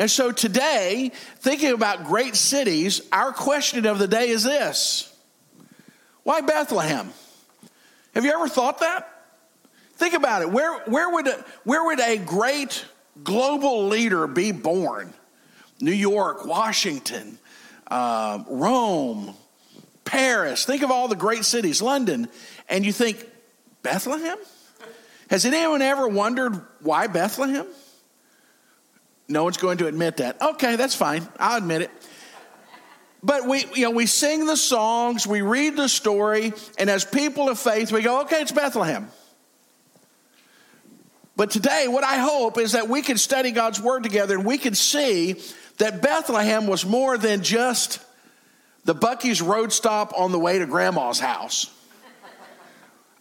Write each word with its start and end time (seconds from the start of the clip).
And 0.00 0.10
so 0.10 0.32
today, 0.32 1.12
thinking 1.40 1.72
about 1.74 2.04
great 2.04 2.34
cities, 2.34 3.02
our 3.12 3.32
question 3.32 3.84
of 3.84 3.98
the 3.98 4.08
day 4.08 4.30
is 4.30 4.42
this 4.42 5.14
Why 6.22 6.40
Bethlehem? 6.40 7.12
Have 8.14 8.24
you 8.24 8.32
ever 8.32 8.48
thought 8.48 8.80
that? 8.80 9.06
Think 9.96 10.14
about 10.14 10.40
it. 10.40 10.50
Where, 10.50 10.80
where, 10.84 11.10
would, 11.10 11.28
where 11.64 11.84
would 11.84 12.00
a 12.00 12.16
great 12.16 12.82
global 13.22 13.88
leader 13.88 14.26
be 14.26 14.52
born? 14.52 15.12
New 15.82 15.92
York, 15.92 16.46
Washington, 16.46 17.38
uh, 17.86 18.42
Rome, 18.48 19.34
Paris. 20.06 20.64
Think 20.64 20.82
of 20.82 20.90
all 20.90 21.08
the 21.08 21.14
great 21.14 21.44
cities, 21.44 21.82
London. 21.82 22.30
And 22.70 22.86
you 22.86 22.92
think, 22.92 23.28
Bethlehem? 23.82 24.38
Has 25.28 25.44
anyone 25.44 25.82
ever 25.82 26.08
wondered 26.08 26.58
why 26.80 27.06
Bethlehem? 27.06 27.66
No 29.30 29.44
one's 29.44 29.56
going 29.56 29.78
to 29.78 29.86
admit 29.86 30.16
that. 30.18 30.42
Okay, 30.42 30.76
that's 30.76 30.94
fine. 30.94 31.26
I'll 31.38 31.58
admit 31.58 31.82
it. 31.82 31.90
But 33.22 33.46
we, 33.46 33.64
you 33.74 33.84
know, 33.84 33.90
we 33.90 34.06
sing 34.06 34.46
the 34.46 34.56
songs, 34.56 35.26
we 35.26 35.40
read 35.42 35.76
the 35.76 35.88
story, 35.88 36.52
and 36.78 36.90
as 36.90 37.04
people 37.04 37.48
of 37.48 37.58
faith, 37.58 37.92
we 37.92 38.02
go, 38.02 38.22
okay, 38.22 38.40
it's 38.40 38.50
Bethlehem. 38.50 39.08
But 41.36 41.50
today, 41.50 41.86
what 41.86 42.02
I 42.02 42.16
hope 42.16 42.58
is 42.58 42.72
that 42.72 42.88
we 42.88 43.02
can 43.02 43.18
study 43.18 43.50
God's 43.52 43.80
word 43.80 44.02
together 44.02 44.34
and 44.34 44.44
we 44.44 44.58
can 44.58 44.74
see 44.74 45.40
that 45.78 46.02
Bethlehem 46.02 46.66
was 46.66 46.84
more 46.84 47.16
than 47.16 47.42
just 47.42 48.04
the 48.84 48.94
Buc-ee's 48.94 49.40
road 49.40 49.72
stop 49.72 50.12
on 50.16 50.32
the 50.32 50.38
way 50.38 50.58
to 50.58 50.66
grandma's 50.66 51.20
house. 51.20 51.72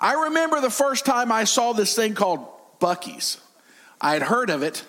I 0.01 0.25
remember 0.25 0.59
the 0.59 0.69
first 0.69 1.05
time 1.05 1.31
I 1.31 1.43
saw 1.43 1.73
this 1.73 1.95
thing 1.95 2.13
called 2.13 2.47
Buc-ee's. 2.79 3.37
I 4.01 4.13
had 4.13 4.23
heard 4.23 4.49
of 4.49 4.63
it, 4.63 4.83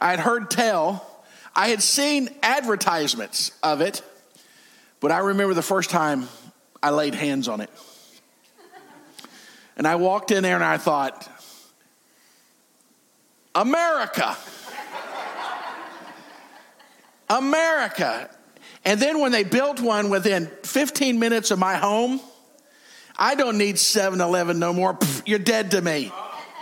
I 0.00 0.10
had 0.10 0.20
heard 0.20 0.50
tell, 0.50 1.06
I 1.54 1.68
had 1.68 1.82
seen 1.82 2.28
advertisements 2.42 3.52
of 3.62 3.80
it, 3.80 4.02
but 5.00 5.10
I 5.10 5.18
remember 5.18 5.54
the 5.54 5.62
first 5.62 5.90
time 5.90 6.28
I 6.82 6.90
laid 6.90 7.14
hands 7.14 7.48
on 7.48 7.60
it. 7.60 7.70
And 9.76 9.86
I 9.86 9.96
walked 9.96 10.30
in 10.30 10.42
there 10.42 10.54
and 10.54 10.64
I 10.64 10.78
thought, 10.78 11.28
America. 13.54 14.36
America. 17.28 18.30
And 18.84 19.00
then 19.00 19.20
when 19.20 19.32
they 19.32 19.44
built 19.44 19.80
one 19.80 20.10
within 20.10 20.46
15 20.62 21.18
minutes 21.18 21.50
of 21.50 21.58
my 21.58 21.76
home, 21.76 22.20
I 23.18 23.34
don't 23.34 23.58
need 23.58 23.78
7 23.78 24.20
Eleven 24.20 24.58
no 24.58 24.72
more. 24.72 24.98
You're 25.24 25.38
dead 25.38 25.72
to 25.72 25.80
me. 25.80 26.12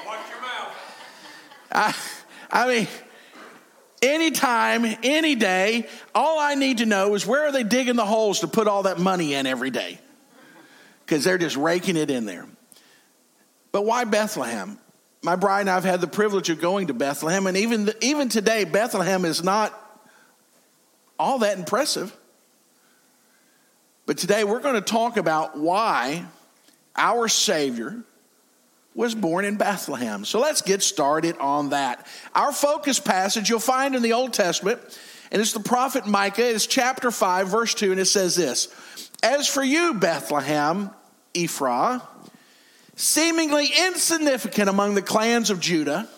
Watch 0.06 0.20
your 0.30 0.40
mouth. 0.40 0.74
I, 1.70 1.94
I 2.50 2.68
mean, 2.68 2.88
anytime, 4.04 4.84
any 5.02 5.34
day, 5.34 5.88
all 6.14 6.38
I 6.38 6.54
need 6.54 6.78
to 6.78 6.86
know 6.86 7.14
is 7.14 7.26
where 7.26 7.46
are 7.46 7.52
they 7.52 7.64
digging 7.64 7.96
the 7.96 8.04
holes 8.04 8.40
to 8.40 8.48
put 8.48 8.68
all 8.68 8.84
that 8.84 8.98
money 8.98 9.34
in 9.34 9.46
every 9.46 9.70
day? 9.70 9.98
Because 11.04 11.24
they're 11.24 11.38
just 11.38 11.56
raking 11.56 11.96
it 11.96 12.10
in 12.10 12.26
there. 12.26 12.46
But 13.72 13.84
why 13.84 14.04
Bethlehem? 14.04 14.78
My 15.22 15.36
bride 15.36 15.62
and 15.62 15.70
I 15.70 15.74
have 15.74 15.84
had 15.84 16.00
the 16.00 16.06
privilege 16.06 16.50
of 16.50 16.60
going 16.60 16.88
to 16.88 16.94
Bethlehem, 16.94 17.46
and 17.46 17.56
even, 17.56 17.90
even 18.02 18.28
today, 18.28 18.64
Bethlehem 18.64 19.24
is 19.24 19.42
not 19.42 19.72
all 21.18 21.38
that 21.38 21.58
impressive. 21.58 22.14
But 24.06 24.18
today 24.18 24.44
we're 24.44 24.60
going 24.60 24.74
to 24.74 24.82
talk 24.82 25.16
about 25.16 25.58
why 25.58 26.26
our 26.94 27.26
Savior 27.26 28.04
was 28.94 29.14
born 29.14 29.44
in 29.44 29.56
Bethlehem. 29.56 30.24
So 30.24 30.40
let's 30.40 30.62
get 30.62 30.82
started 30.82 31.36
on 31.38 31.70
that. 31.70 32.06
Our 32.34 32.52
focus 32.52 33.00
passage 33.00 33.48
you'll 33.48 33.58
find 33.58 33.94
in 33.94 34.02
the 34.02 34.12
Old 34.12 34.32
Testament, 34.32 34.80
and 35.32 35.42
it's 35.42 35.52
the 35.52 35.60
prophet 35.60 36.06
Micah. 36.06 36.48
It's 36.54 36.66
chapter 36.66 37.10
5, 37.10 37.48
verse 37.48 37.74
2, 37.74 37.90
and 37.90 38.00
it 38.00 38.06
says 38.06 38.36
this 38.36 38.68
As 39.22 39.48
for 39.48 39.62
you, 39.62 39.94
Bethlehem, 39.94 40.90
Ephraim, 41.34 42.00
seemingly 42.94 43.68
insignificant 43.86 44.68
among 44.68 44.94
the 44.94 45.02
clans 45.02 45.50
of 45.50 45.60
Judah, 45.60 46.08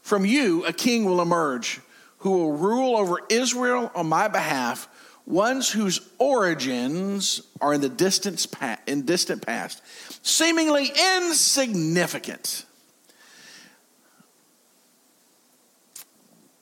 from 0.00 0.24
you 0.24 0.64
a 0.64 0.72
king 0.72 1.04
will 1.04 1.20
emerge 1.20 1.80
who 2.18 2.30
will 2.30 2.52
rule 2.52 2.96
over 2.96 3.20
Israel 3.28 3.90
on 3.94 4.08
my 4.08 4.28
behalf, 4.28 4.88
ones 5.26 5.70
whose 5.70 6.00
origins 6.18 7.42
are 7.60 7.74
in 7.74 7.80
the 7.80 7.88
distant, 7.88 8.46
in 8.86 9.04
distant 9.04 9.44
past, 9.44 9.82
seemingly 10.26 10.92
insignificant. 11.18 12.64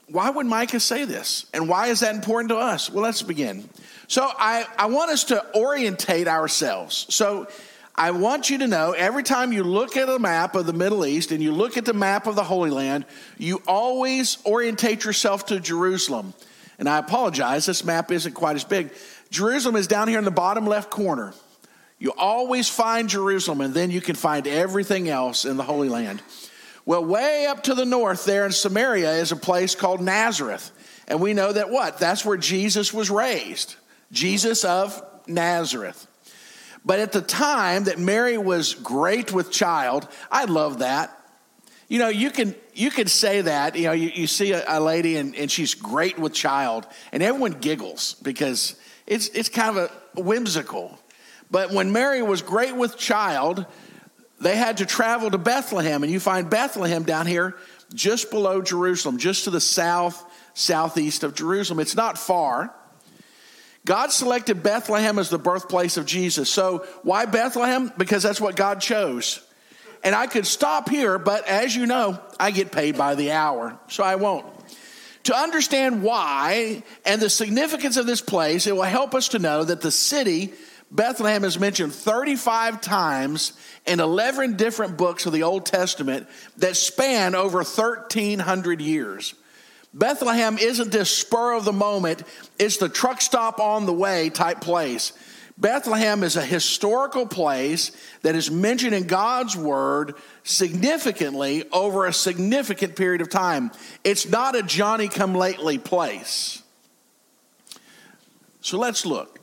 Why 0.09 0.29
would 0.29 0.47
Micah 0.47 0.81
say 0.81 1.07
this? 1.07 1.47
And 1.55 1.69
why 1.69 1.89
is 1.89 2.01
that 2.01 2.15
important 2.15 2.51
to 2.51 2.57
us? 2.57 2.91
Well, 2.91 3.03
let's 3.03 3.23
begin. 3.23 3.69
So, 4.07 4.23
I, 4.23 4.67
I 4.79 4.87
want 4.87 5.11
us 5.11 5.25
to 5.25 5.43
orientate 5.57 6.29
ourselves. 6.29 7.07
So, 7.09 7.49
I 7.97 8.11
want 8.11 8.51
you 8.51 8.59
to 8.59 8.67
know 8.67 8.93
every 8.93 9.23
time 9.23 9.53
you 9.53 9.65
look 9.65 9.97
at 9.97 10.09
a 10.09 10.19
map 10.19 10.57
of 10.57 10.67
the 10.67 10.73
Middle 10.73 11.07
East 11.07 11.33
and 11.33 11.43
you 11.43 11.53
look 11.53 11.77
at 11.77 11.85
the 11.85 11.95
map 11.95 12.27
of 12.27 12.35
the 12.35 12.45
Holy 12.45 12.71
Land, 12.71 13.07
you 13.39 13.63
always 13.67 14.37
orientate 14.45 15.05
yourself 15.05 15.47
to 15.47 15.59
Jerusalem. 15.59 16.35
And 16.79 16.89
I 16.89 16.99
apologize, 16.99 17.67
this 17.67 17.85
map 17.85 18.11
isn't 18.11 18.33
quite 18.33 18.57
as 18.57 18.65
big. 18.65 18.93
Jerusalem 19.31 19.77
is 19.77 19.87
down 19.87 20.09
here 20.09 20.19
in 20.19 20.25
the 20.25 20.31
bottom 20.31 20.67
left 20.67 20.91
corner. 20.91 21.33
You 22.05 22.13
always 22.19 22.69
find 22.69 23.09
Jerusalem, 23.09 23.63
and 23.63 23.73
then 23.73 23.91
you 23.91 24.03
can 24.03 24.15
find 24.15 24.47
everything 24.47 25.09
else 25.09 25.47
in 25.47 25.57
the 25.57 25.63
Holy 25.63 25.89
Land. 25.89 26.21
Well, 26.85 27.03
way 27.03 27.47
up 27.47 27.63
to 27.63 27.75
the 27.75 27.87
north 27.87 28.27
there 28.27 28.45
in 28.45 28.53
Samaria 28.53 29.11
is 29.13 29.33
a 29.33 29.37
place 29.37 29.75
called 29.75 30.03
Nazareth. 30.03 30.71
And 31.09 31.19
we 31.19 31.33
know 31.33 31.51
that 31.51 31.71
what? 31.71 31.97
That's 31.97 32.23
where 32.23 32.37
Jesus 32.37 32.93
was 32.93 33.09
raised. 33.09 33.77
Jesus 34.13 34.67
of 34.67 35.03
Nazareth. 35.27 36.07
But 36.85 36.99
at 36.99 37.13
the 37.13 37.23
time 37.23 37.85
that 37.85 37.99
Mary 37.99 38.37
was 38.37 38.75
great 38.75 39.33
with 39.33 39.51
child, 39.51 40.07
I 40.31 40.45
love 40.45 40.81
that. 40.81 41.19
You 41.89 42.01
know, 42.01 42.09
you 42.09 42.31
can 42.31 42.55
you 42.75 42.91
can 42.91 43.07
say 43.07 43.41
that. 43.41 43.77
You 43.77 43.85
know, 43.85 43.93
you, 43.93 44.11
you 44.11 44.27
see 44.27 44.53
a, 44.53 44.63
a 44.69 44.79
lady 44.79 45.17
and, 45.17 45.35
and 45.35 45.51
she's 45.51 45.73
great 45.73 46.19
with 46.19 46.35
child, 46.35 46.87
and 47.13 47.23
everyone 47.23 47.53
giggles 47.53 48.17
because 48.23 48.77
it's 49.07 49.29
it's 49.29 49.49
kind 49.49 49.79
of 49.79 49.91
a 50.19 50.21
whimsical. 50.21 50.99
But 51.55 51.71
when 51.71 51.93
Mary 51.93 52.21
was 52.21 52.43
great 52.43 52.75
with 52.75 52.99
child, 52.99 53.65
they 54.41 54.57
had 54.57 54.79
to 54.79 54.87
travel 54.87 55.31
to 55.31 55.39
Bethlehem, 55.39 56.03
and 56.03 56.11
you 56.11 56.19
find 56.19 56.51
Bethlehem 56.51 57.05
down 57.05 57.29
here 57.29 57.55
just 57.95 58.33
below 58.33 58.61
Jerusalem, 58.61 59.19
just 59.19 59.45
to 59.45 59.51
the 59.51 59.61
south, 59.61 60.21
southeast 60.55 61.23
of 61.23 61.37
Jerusalem. 61.37 61.79
It's 61.79 61.95
not 61.95 62.19
far. 62.19 62.75
God 63.85 64.11
selected 64.11 64.65
Bethlehem 64.65 65.17
as 65.17 65.31
the 65.31 65.39
birthplace 65.39 65.97
of 65.97 66.07
Jesus. 66.07 66.51
So, 66.51 66.85
why 67.05 67.25
Bethlehem? 67.27 67.93
Because 67.97 68.25
that's 68.25 68.41
what 68.41 68.57
God 68.57 68.81
chose. 68.81 69.41
And 70.03 70.13
I 70.13 70.27
could 70.27 70.49
stop 70.49 70.89
here, 70.89 71.21
but 71.21 71.47
as 71.47 71.77
you 71.77 71.87
know, 71.87 72.19
I 72.41 72.51
get 72.51 72.73
paid 72.73 72.99
by 72.99 73.15
the 73.15 73.31
hour, 73.31 73.79
so 73.87 74.03
I 74.03 74.17
won't. 74.17 74.45
To 75.25 75.37
understand 75.37 76.03
why 76.03 76.83
and 77.07 77.23
the 77.23 77.31
significance 77.31 77.97
of 77.97 78.07
this 78.07 78.21
place, 78.21 78.67
it 78.67 78.75
will 78.75 78.83
help 78.83 79.15
us 79.15 79.29
to 79.29 79.39
know 79.39 79.63
that 79.63 79.83
the 79.83 79.93
city, 79.93 80.53
Bethlehem, 80.91 81.45
is 81.45 81.59
mentioned 81.59 81.93
35 81.93 82.81
times 82.81 83.53
in 83.87 84.01
11 84.01 84.57
different 84.57 84.97
books 84.97 85.27
of 85.27 85.33
the 85.33 85.43
Old 85.43 85.67
Testament 85.67 86.29
that 86.59 86.77
span 86.77 87.35
over 87.35 87.59
1,300 87.59 88.81
years. 88.81 89.35
Bethlehem 89.93 90.59
isn't 90.59 90.91
this 90.91 91.11
spur 91.11 91.55
of 91.55 91.65
the 91.65 91.73
moment, 91.73 92.23
it's 92.59 92.79
the 92.79 92.89
truck 92.89 93.21
stop 93.21 93.61
on 93.61 93.87
the 93.87 93.93
way 93.93 94.29
type 94.31 94.61
place. 94.61 95.13
Bethlehem 95.57 96.25
is 96.25 96.35
a 96.35 96.45
historical 96.45 97.27
place 97.27 97.93
that 98.23 98.35
is 98.35 98.51
mentioned 98.51 98.95
in 98.95 99.07
God's 99.07 99.57
word 99.57 100.15
significantly 100.43 101.63
over 101.71 102.07
a 102.07 102.13
significant 102.13 102.97
period 102.97 103.21
of 103.21 103.29
time. 103.29 103.71
It's 104.03 104.29
not 104.29 104.57
a 104.57 104.65
Johnny 104.65 105.07
come 105.07 105.35
lately 105.35 105.79
place. 105.79 106.61
So 108.63 108.79
let's 108.79 109.07
look. 109.07 109.34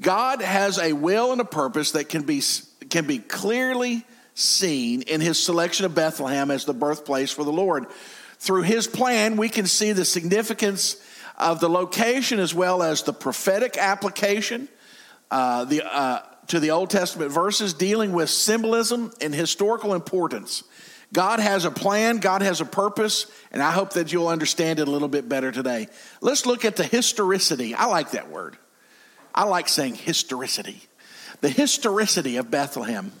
God 0.00 0.40
has 0.40 0.78
a 0.78 0.92
will 0.92 1.32
and 1.32 1.40
a 1.40 1.44
purpose 1.44 1.92
that 1.92 2.08
can 2.08 2.22
be, 2.22 2.42
can 2.88 3.06
be 3.06 3.18
clearly 3.18 4.04
seen 4.34 5.02
in 5.02 5.20
his 5.20 5.42
selection 5.42 5.84
of 5.84 5.94
Bethlehem 5.94 6.50
as 6.50 6.64
the 6.64 6.72
birthplace 6.72 7.30
for 7.30 7.44
the 7.44 7.52
Lord. 7.52 7.86
Through 8.38 8.62
his 8.62 8.86
plan, 8.86 9.36
we 9.36 9.50
can 9.50 9.66
see 9.66 9.92
the 9.92 10.04
significance 10.04 10.96
of 11.36 11.60
the 11.60 11.68
location 11.68 12.38
as 12.38 12.54
well 12.54 12.82
as 12.82 13.02
the 13.02 13.12
prophetic 13.12 13.76
application 13.76 14.68
uh, 15.30 15.64
the, 15.64 15.82
uh, 15.84 16.22
to 16.48 16.58
the 16.58 16.70
Old 16.70 16.90
Testament 16.90 17.30
verses 17.30 17.74
dealing 17.74 18.12
with 18.12 18.30
symbolism 18.30 19.12
and 19.20 19.34
historical 19.34 19.94
importance. 19.94 20.64
God 21.12 21.40
has 21.40 21.64
a 21.64 21.70
plan, 21.70 22.18
God 22.18 22.42
has 22.42 22.60
a 22.60 22.64
purpose, 22.64 23.26
and 23.52 23.62
I 23.62 23.72
hope 23.72 23.94
that 23.94 24.12
you'll 24.12 24.28
understand 24.28 24.78
it 24.78 24.88
a 24.88 24.90
little 24.90 25.08
bit 25.08 25.28
better 25.28 25.52
today. 25.52 25.88
Let's 26.20 26.46
look 26.46 26.64
at 26.64 26.76
the 26.76 26.84
historicity. 26.84 27.74
I 27.74 27.86
like 27.86 28.12
that 28.12 28.30
word. 28.30 28.56
I 29.34 29.44
like 29.44 29.68
saying 29.68 29.96
historicity. 29.96 30.80
The 31.40 31.48
historicity 31.48 32.36
of 32.36 32.50
Bethlehem. 32.50 33.12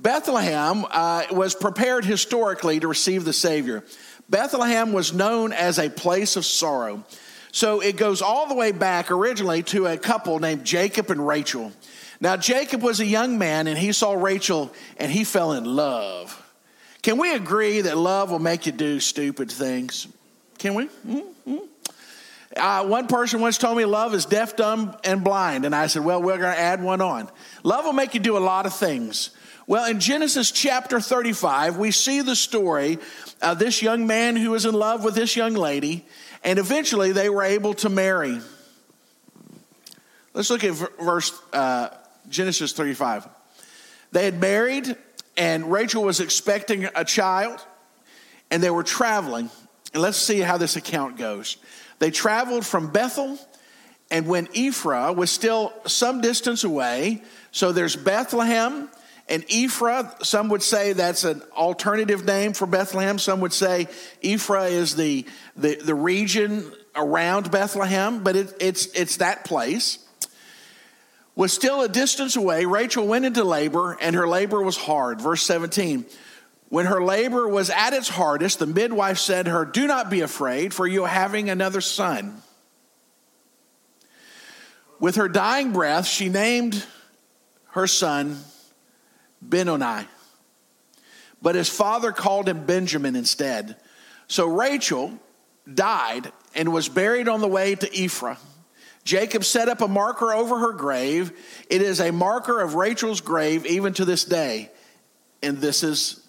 Bethlehem 0.00 0.84
uh, 0.90 1.24
was 1.30 1.54
prepared 1.54 2.04
historically 2.04 2.80
to 2.80 2.88
receive 2.88 3.24
the 3.24 3.32
Savior. 3.32 3.84
Bethlehem 4.28 4.92
was 4.92 5.12
known 5.12 5.52
as 5.52 5.78
a 5.78 5.88
place 5.88 6.36
of 6.36 6.44
sorrow. 6.44 7.04
So 7.52 7.80
it 7.80 7.96
goes 7.96 8.22
all 8.22 8.48
the 8.48 8.54
way 8.54 8.72
back 8.72 9.10
originally 9.10 9.62
to 9.64 9.86
a 9.86 9.96
couple 9.96 10.38
named 10.38 10.64
Jacob 10.64 11.10
and 11.10 11.24
Rachel. 11.26 11.72
Now, 12.20 12.36
Jacob 12.36 12.82
was 12.82 13.00
a 13.00 13.06
young 13.06 13.38
man 13.38 13.66
and 13.66 13.78
he 13.78 13.92
saw 13.92 14.12
Rachel 14.12 14.72
and 14.96 15.12
he 15.12 15.24
fell 15.24 15.52
in 15.52 15.64
love. 15.64 16.38
Can 17.02 17.18
we 17.18 17.34
agree 17.34 17.80
that 17.82 17.96
love 17.98 18.30
will 18.30 18.38
make 18.38 18.66
you 18.66 18.72
do 18.72 19.00
stupid 19.00 19.50
things? 19.50 20.08
Can 20.58 20.74
we? 20.74 20.86
Mm-hmm. 21.06 21.56
Uh, 22.56 22.84
one 22.84 23.06
person 23.06 23.40
once 23.40 23.56
told 23.56 23.78
me 23.78 23.84
love 23.84 24.14
is 24.14 24.26
deaf, 24.26 24.56
dumb, 24.56 24.96
and 25.04 25.24
blind. 25.24 25.64
And 25.64 25.74
I 25.74 25.86
said, 25.86 26.04
well, 26.04 26.20
we're 26.20 26.38
going 26.38 26.54
to 26.54 26.60
add 26.60 26.82
one 26.82 27.00
on. 27.00 27.30
Love 27.62 27.84
will 27.84 27.92
make 27.92 28.14
you 28.14 28.20
do 28.20 28.36
a 28.36 28.40
lot 28.40 28.66
of 28.66 28.74
things. 28.74 29.30
Well, 29.66 29.88
in 29.88 30.00
Genesis 30.00 30.50
chapter 30.50 31.00
35, 31.00 31.78
we 31.78 31.92
see 31.92 32.20
the 32.20 32.36
story 32.36 32.98
of 33.40 33.58
this 33.58 33.80
young 33.80 34.06
man 34.06 34.36
who 34.36 34.50
was 34.50 34.66
in 34.66 34.74
love 34.74 35.04
with 35.04 35.14
this 35.14 35.36
young 35.36 35.54
lady, 35.54 36.04
and 36.42 36.58
eventually 36.58 37.12
they 37.12 37.30
were 37.30 37.44
able 37.44 37.74
to 37.74 37.88
marry. 37.88 38.40
Let's 40.34 40.50
look 40.50 40.64
at 40.64 40.74
verse 41.00 41.32
uh, 41.52 41.90
Genesis 42.28 42.72
35. 42.72 43.28
They 44.10 44.24
had 44.24 44.40
married, 44.40 44.96
and 45.36 45.70
Rachel 45.70 46.02
was 46.02 46.20
expecting 46.20 46.88
a 46.94 47.04
child, 47.04 47.64
and 48.50 48.62
they 48.62 48.70
were 48.70 48.82
traveling. 48.82 49.48
And 49.94 50.02
let's 50.02 50.18
see 50.18 50.40
how 50.40 50.58
this 50.58 50.76
account 50.76 51.16
goes. 51.16 51.56
They 52.02 52.10
traveled 52.10 52.66
from 52.66 52.88
Bethel, 52.88 53.38
and 54.10 54.26
when 54.26 54.48
Ephraim 54.54 55.14
was 55.14 55.30
still 55.30 55.72
some 55.86 56.20
distance 56.20 56.64
away, 56.64 57.22
so 57.52 57.70
there's 57.70 57.94
Bethlehem 57.94 58.88
and 59.28 59.44
Ephraim. 59.46 60.08
Some 60.20 60.48
would 60.48 60.64
say 60.64 60.94
that's 60.94 61.22
an 61.22 61.42
alternative 61.56 62.24
name 62.24 62.54
for 62.54 62.66
Bethlehem. 62.66 63.20
Some 63.20 63.38
would 63.42 63.52
say 63.52 63.86
Ephraim 64.20 64.72
is 64.72 64.96
the, 64.96 65.24
the, 65.56 65.76
the 65.76 65.94
region 65.94 66.72
around 66.96 67.52
Bethlehem, 67.52 68.24
but 68.24 68.34
it, 68.34 68.52
it's, 68.58 68.86
it's 68.86 69.18
that 69.18 69.44
place. 69.44 70.04
Was 71.36 71.52
still 71.52 71.82
a 71.82 71.88
distance 71.88 72.34
away. 72.34 72.64
Rachel 72.64 73.06
went 73.06 73.26
into 73.26 73.44
labor, 73.44 73.96
and 74.00 74.16
her 74.16 74.26
labor 74.26 74.60
was 74.60 74.76
hard. 74.76 75.20
Verse 75.20 75.44
17. 75.44 76.04
When 76.72 76.86
her 76.86 77.04
labor 77.04 77.46
was 77.46 77.68
at 77.68 77.92
its 77.92 78.08
hardest, 78.08 78.58
the 78.58 78.66
midwife 78.66 79.18
said 79.18 79.44
to 79.44 79.50
her, 79.50 79.66
Do 79.66 79.86
not 79.86 80.08
be 80.08 80.22
afraid, 80.22 80.72
for 80.72 80.86
you 80.86 81.04
are 81.04 81.06
having 81.06 81.50
another 81.50 81.82
son. 81.82 82.40
With 84.98 85.16
her 85.16 85.28
dying 85.28 85.74
breath, 85.74 86.06
she 86.06 86.30
named 86.30 86.82
her 87.72 87.86
son 87.86 88.42
Benoni. 89.42 90.06
But 91.42 91.56
his 91.56 91.68
father 91.68 92.10
called 92.10 92.48
him 92.48 92.64
Benjamin 92.64 93.16
instead. 93.16 93.76
So 94.26 94.46
Rachel 94.46 95.12
died 95.74 96.32
and 96.54 96.72
was 96.72 96.88
buried 96.88 97.28
on 97.28 97.42
the 97.42 97.48
way 97.48 97.74
to 97.74 97.94
Ephraim. 97.94 98.38
Jacob 99.04 99.44
set 99.44 99.68
up 99.68 99.82
a 99.82 99.88
marker 99.88 100.32
over 100.32 100.60
her 100.60 100.72
grave. 100.72 101.38
It 101.68 101.82
is 101.82 102.00
a 102.00 102.12
marker 102.12 102.62
of 102.62 102.76
Rachel's 102.76 103.20
grave 103.20 103.66
even 103.66 103.92
to 103.92 104.06
this 104.06 104.24
day. 104.24 104.70
And 105.42 105.58
this 105.58 105.82
is 105.82 106.21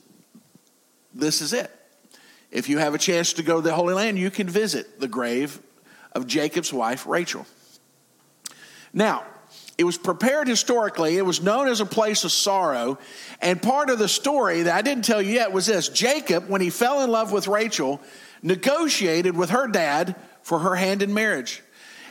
this 1.13 1.41
is 1.41 1.53
it. 1.53 1.71
If 2.51 2.69
you 2.69 2.77
have 2.77 2.93
a 2.93 2.99
chance 2.99 3.33
to 3.33 3.43
go 3.43 3.55
to 3.55 3.61
the 3.61 3.73
Holy 3.73 3.93
Land, 3.93 4.19
you 4.19 4.29
can 4.29 4.47
visit 4.47 4.99
the 4.99 5.07
grave 5.07 5.59
of 6.11 6.27
Jacob's 6.27 6.71
wife, 6.71 7.07
Rachel. 7.07 7.45
Now, 8.93 9.23
it 9.77 9.85
was 9.85 9.97
prepared 9.97 10.47
historically. 10.47 11.17
It 11.17 11.25
was 11.25 11.41
known 11.41 11.67
as 11.67 11.81
a 11.81 11.85
place 11.85 12.23
of 12.23 12.31
sorrow. 12.31 12.99
And 13.41 13.61
part 13.61 13.89
of 13.89 13.97
the 13.97 14.07
story 14.07 14.63
that 14.63 14.75
I 14.75 14.83
didn't 14.83 15.05
tell 15.05 15.21
you 15.21 15.33
yet 15.33 15.51
was 15.51 15.65
this 15.65 15.89
Jacob, 15.89 16.47
when 16.47 16.61
he 16.61 16.69
fell 16.69 17.01
in 17.01 17.09
love 17.09 17.31
with 17.31 17.47
Rachel, 17.47 17.99
negotiated 18.43 19.35
with 19.35 19.49
her 19.49 19.67
dad 19.67 20.15
for 20.43 20.59
her 20.59 20.75
hand 20.75 21.01
in 21.01 21.13
marriage. 21.13 21.63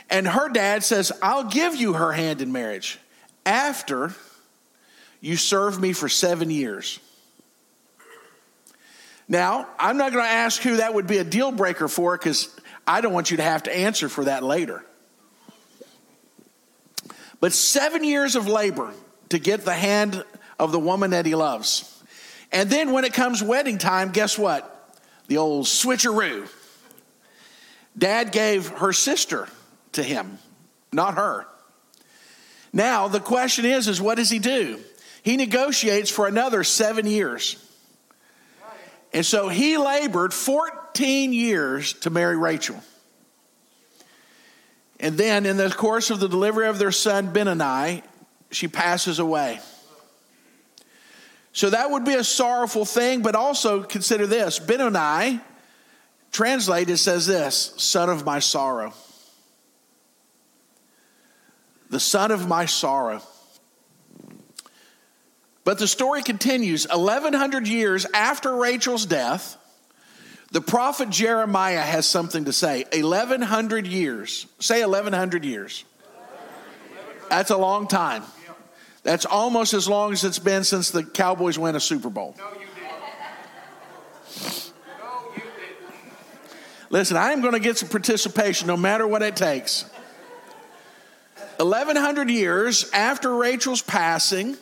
And 0.09 0.27
her 0.27 0.49
dad 0.49 0.83
says, 0.83 1.11
I'll 1.21 1.45
give 1.45 1.75
you 1.75 1.93
her 1.93 2.11
hand 2.11 2.41
in 2.41 2.51
marriage 2.51 2.99
after 3.45 4.13
you 5.21 5.37
serve 5.37 5.79
me 5.79 5.93
for 5.93 6.09
seven 6.09 6.49
years. 6.49 6.99
Now, 9.27 9.67
I'm 9.79 9.97
not 9.97 10.11
going 10.11 10.25
to 10.25 10.31
ask 10.31 10.61
who 10.61 10.77
that 10.77 10.93
would 10.93 11.07
be 11.07 11.17
a 11.17 11.23
deal 11.23 11.51
breaker 11.51 11.87
for 11.87 12.17
because 12.17 12.53
I 12.85 13.01
don't 13.01 13.13
want 13.13 13.31
you 13.31 13.37
to 13.37 13.43
have 13.43 13.63
to 13.63 13.75
answer 13.75 14.09
for 14.09 14.25
that 14.25 14.43
later. 14.43 14.83
But 17.39 17.53
seven 17.53 18.03
years 18.03 18.35
of 18.35 18.47
labor 18.47 18.93
to 19.29 19.39
get 19.39 19.65
the 19.65 19.73
hand 19.73 20.23
of 20.59 20.71
the 20.71 20.79
woman 20.79 21.11
that 21.11 21.25
he 21.25 21.35
loves. 21.35 21.89
And 22.51 22.69
then 22.69 22.91
when 22.91 23.03
it 23.03 23.13
comes 23.13 23.41
wedding 23.41 23.77
time, 23.77 24.11
guess 24.11 24.37
what? 24.37 24.69
The 25.27 25.37
old 25.37 25.65
switcheroo. 25.65 26.47
Dad 27.97 28.31
gave 28.31 28.67
her 28.69 28.93
sister 28.93 29.47
to 29.93 30.03
him, 30.03 30.37
not 30.91 31.15
her. 31.15 31.47
Now 32.71 33.07
the 33.07 33.19
question 33.19 33.65
is 33.65 33.87
is 33.87 34.01
what 34.01 34.15
does 34.15 34.29
he 34.29 34.39
do? 34.39 34.79
He 35.23 35.37
negotiates 35.37 36.09
for 36.09 36.27
another 36.27 36.63
7 36.63 37.05
years. 37.07 37.62
And 39.13 39.25
so 39.25 39.47
he 39.47 39.77
labored 39.77 40.33
14 40.33 41.33
years 41.33 41.93
to 41.93 42.09
marry 42.09 42.35
Rachel. 42.35 42.81
And 44.99 45.17
then, 45.17 45.45
in 45.45 45.57
the 45.57 45.69
course 45.69 46.09
of 46.09 46.19
the 46.19 46.29
delivery 46.29 46.67
of 46.67 46.79
their 46.79 46.91
son 46.91 47.31
Benoni, 47.31 48.03
she 48.51 48.67
passes 48.67 49.19
away. 49.19 49.59
So 51.51 51.69
that 51.69 51.91
would 51.91 52.05
be 52.05 52.15
a 52.15 52.23
sorrowful 52.23 52.85
thing, 52.85 53.21
but 53.21 53.35
also 53.35 53.83
consider 53.83 54.25
this 54.25 54.57
Benoni, 54.57 55.39
translated, 56.31 56.97
says 56.97 57.27
this 57.27 57.73
son 57.77 58.09
of 58.09 58.25
my 58.25 58.39
sorrow. 58.39 58.93
The 61.91 61.99
son 61.99 62.31
of 62.31 62.47
my 62.47 62.65
sorrow. 62.65 63.21
But 65.63 65.79
the 65.79 65.87
story 65.87 66.23
continues 66.23 66.87
1,100 66.87 67.67
years 67.67 68.05
after 68.13 68.55
Rachel's 68.55 69.05
death. 69.05 69.57
The 70.51 70.61
prophet 70.61 71.09
Jeremiah 71.09 71.81
has 71.81 72.05
something 72.05 72.45
to 72.45 72.53
say. 72.53 72.85
1,100 72.91 73.87
years. 73.87 74.45
Say 74.59 74.81
1,100 74.81 75.45
years. 75.45 75.85
That's 77.29 77.49
a 77.49 77.57
long 77.57 77.87
time. 77.87 78.23
That's 79.03 79.25
almost 79.25 79.73
as 79.73 79.87
long 79.89 80.13
as 80.13 80.23
it's 80.23 80.39
been 80.39 80.63
since 80.63 80.91
the 80.91 81.03
Cowboys 81.03 81.57
win 81.57 81.75
a 81.75 81.79
Super 81.79 82.09
Bowl. 82.09 82.35
No, 82.37 82.45
you 82.53 82.59
didn't. 82.59 82.69
No, 84.99 85.33
you 85.35 85.41
didn't. 85.41 85.93
Listen, 86.89 87.17
I 87.17 87.31
am 87.31 87.41
going 87.41 87.53
to 87.53 87.59
get 87.59 87.77
some 87.77 87.89
participation 87.89 88.67
no 88.67 88.77
matter 88.77 89.07
what 89.07 89.21
it 89.21 89.35
takes. 89.35 89.85
1,100 91.57 92.29
years 92.29 92.89
after 92.91 93.35
Rachel's 93.35 93.81
passing, 93.81 94.55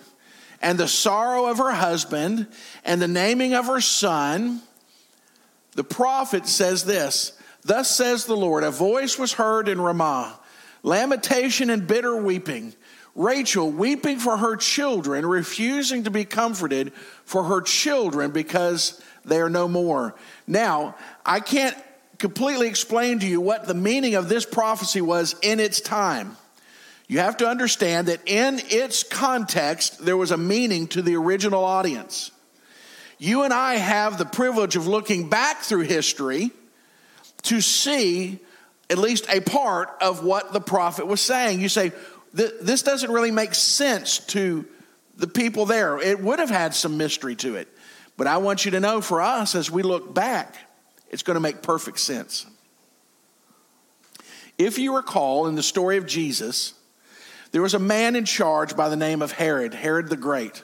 and 0.62 0.78
the 0.78 0.88
sorrow 0.88 1.48
of 1.48 1.58
her 1.58 1.72
husband 1.72 2.48
and 2.86 3.02
the 3.02 3.08
naming 3.08 3.54
of 3.54 3.68
her 3.68 3.82
son, 3.82 4.62
the 5.74 5.84
prophet 5.84 6.48
says 6.48 6.86
this 6.86 7.34
Thus 7.64 7.90
says 7.90 8.26
the 8.26 8.38
Lord, 8.38 8.64
a 8.64 8.72
voice 8.72 9.18
was 9.18 9.34
heard 9.34 9.68
in 9.68 9.80
Ramah, 9.80 10.40
lamentation 10.84 11.70
and 11.70 11.88
bitter 11.88 12.16
weeping. 12.16 12.74
Rachel 13.14 13.70
weeping 13.70 14.20
for 14.20 14.38
her 14.38 14.56
children, 14.56 15.26
refusing 15.26 16.06
to 16.06 16.12
be 16.12 16.24
comforted 16.24 16.94
for 17.26 17.44
her 17.44 17.60
children 17.60 18.32
because 18.32 19.02
they 19.26 19.42
are 19.42 19.50
no 19.50 19.68
more. 19.68 20.16
Now, 20.48 20.96
I 21.26 21.42
can't 21.42 21.76
completely 22.20 22.68
explain 22.68 23.20
to 23.20 23.28
you 23.28 23.42
what 23.42 23.68
the 23.68 23.74
meaning 23.74 24.16
of 24.16 24.30
this 24.30 24.46
prophecy 24.46 25.02
was 25.02 25.36
in 25.42 25.60
its 25.60 25.82
time. 25.82 26.38
You 27.12 27.20
have 27.20 27.36
to 27.38 27.46
understand 27.46 28.08
that 28.08 28.22
in 28.26 28.62
its 28.70 29.04
context, 29.04 30.06
there 30.06 30.16
was 30.16 30.32
a 30.32 30.38
meaning 30.38 30.88
to 30.88 31.02
the 31.02 31.18
original 31.18 31.66
audience. 31.66 32.32
You 33.18 33.44
and 33.44 33.54
I 33.54 33.76
have 33.76 34.18
the 34.18 34.24
privilege 34.24 34.78
of 34.78 34.88
looking 34.88 35.28
back 35.28 35.60
through 35.60 35.82
history 35.82 36.52
to 37.42 37.60
see 37.60 38.40
at 38.90 38.98
least 38.98 39.26
a 39.28 39.42
part 39.42 39.90
of 40.00 40.24
what 40.24 40.54
the 40.54 40.62
prophet 40.62 41.06
was 41.06 41.20
saying. 41.20 41.60
You 41.60 41.68
say, 41.68 41.92
this 42.32 42.82
doesn't 42.82 43.12
really 43.12 43.32
make 43.32 43.56
sense 43.56 44.20
to 44.28 44.66
the 45.18 45.28
people 45.28 45.66
there. 45.66 46.00
It 46.00 46.22
would 46.22 46.40
have 46.40 46.50
had 46.50 46.74
some 46.74 46.96
mystery 46.96 47.36
to 47.36 47.58
it. 47.58 47.68
But 48.16 48.28
I 48.28 48.38
want 48.38 48.64
you 48.64 48.72
to 48.72 48.80
know 48.80 49.02
for 49.02 49.20
us, 49.20 49.54
as 49.54 49.70
we 49.70 49.84
look 49.84 50.14
back, 50.14 50.56
it's 51.10 51.24
going 51.24 51.36
to 51.36 51.42
make 51.42 51.62
perfect 51.62 52.00
sense. 52.00 52.46
If 54.58 54.80
you 54.80 54.96
recall 54.96 55.48
in 55.48 55.56
the 55.56 55.64
story 55.64 55.98
of 55.98 56.06
Jesus, 56.06 56.76
there 57.52 57.62
was 57.62 57.74
a 57.74 57.80
man 57.80 58.16
in 58.16 58.26
charge 58.26 58.76
by 58.76 58.90
the 58.90 58.96
name 58.96 59.22
of 59.22 59.32
Herod, 59.32 59.74
Herod 59.74 60.10
the 60.10 60.18
Great. 60.18 60.64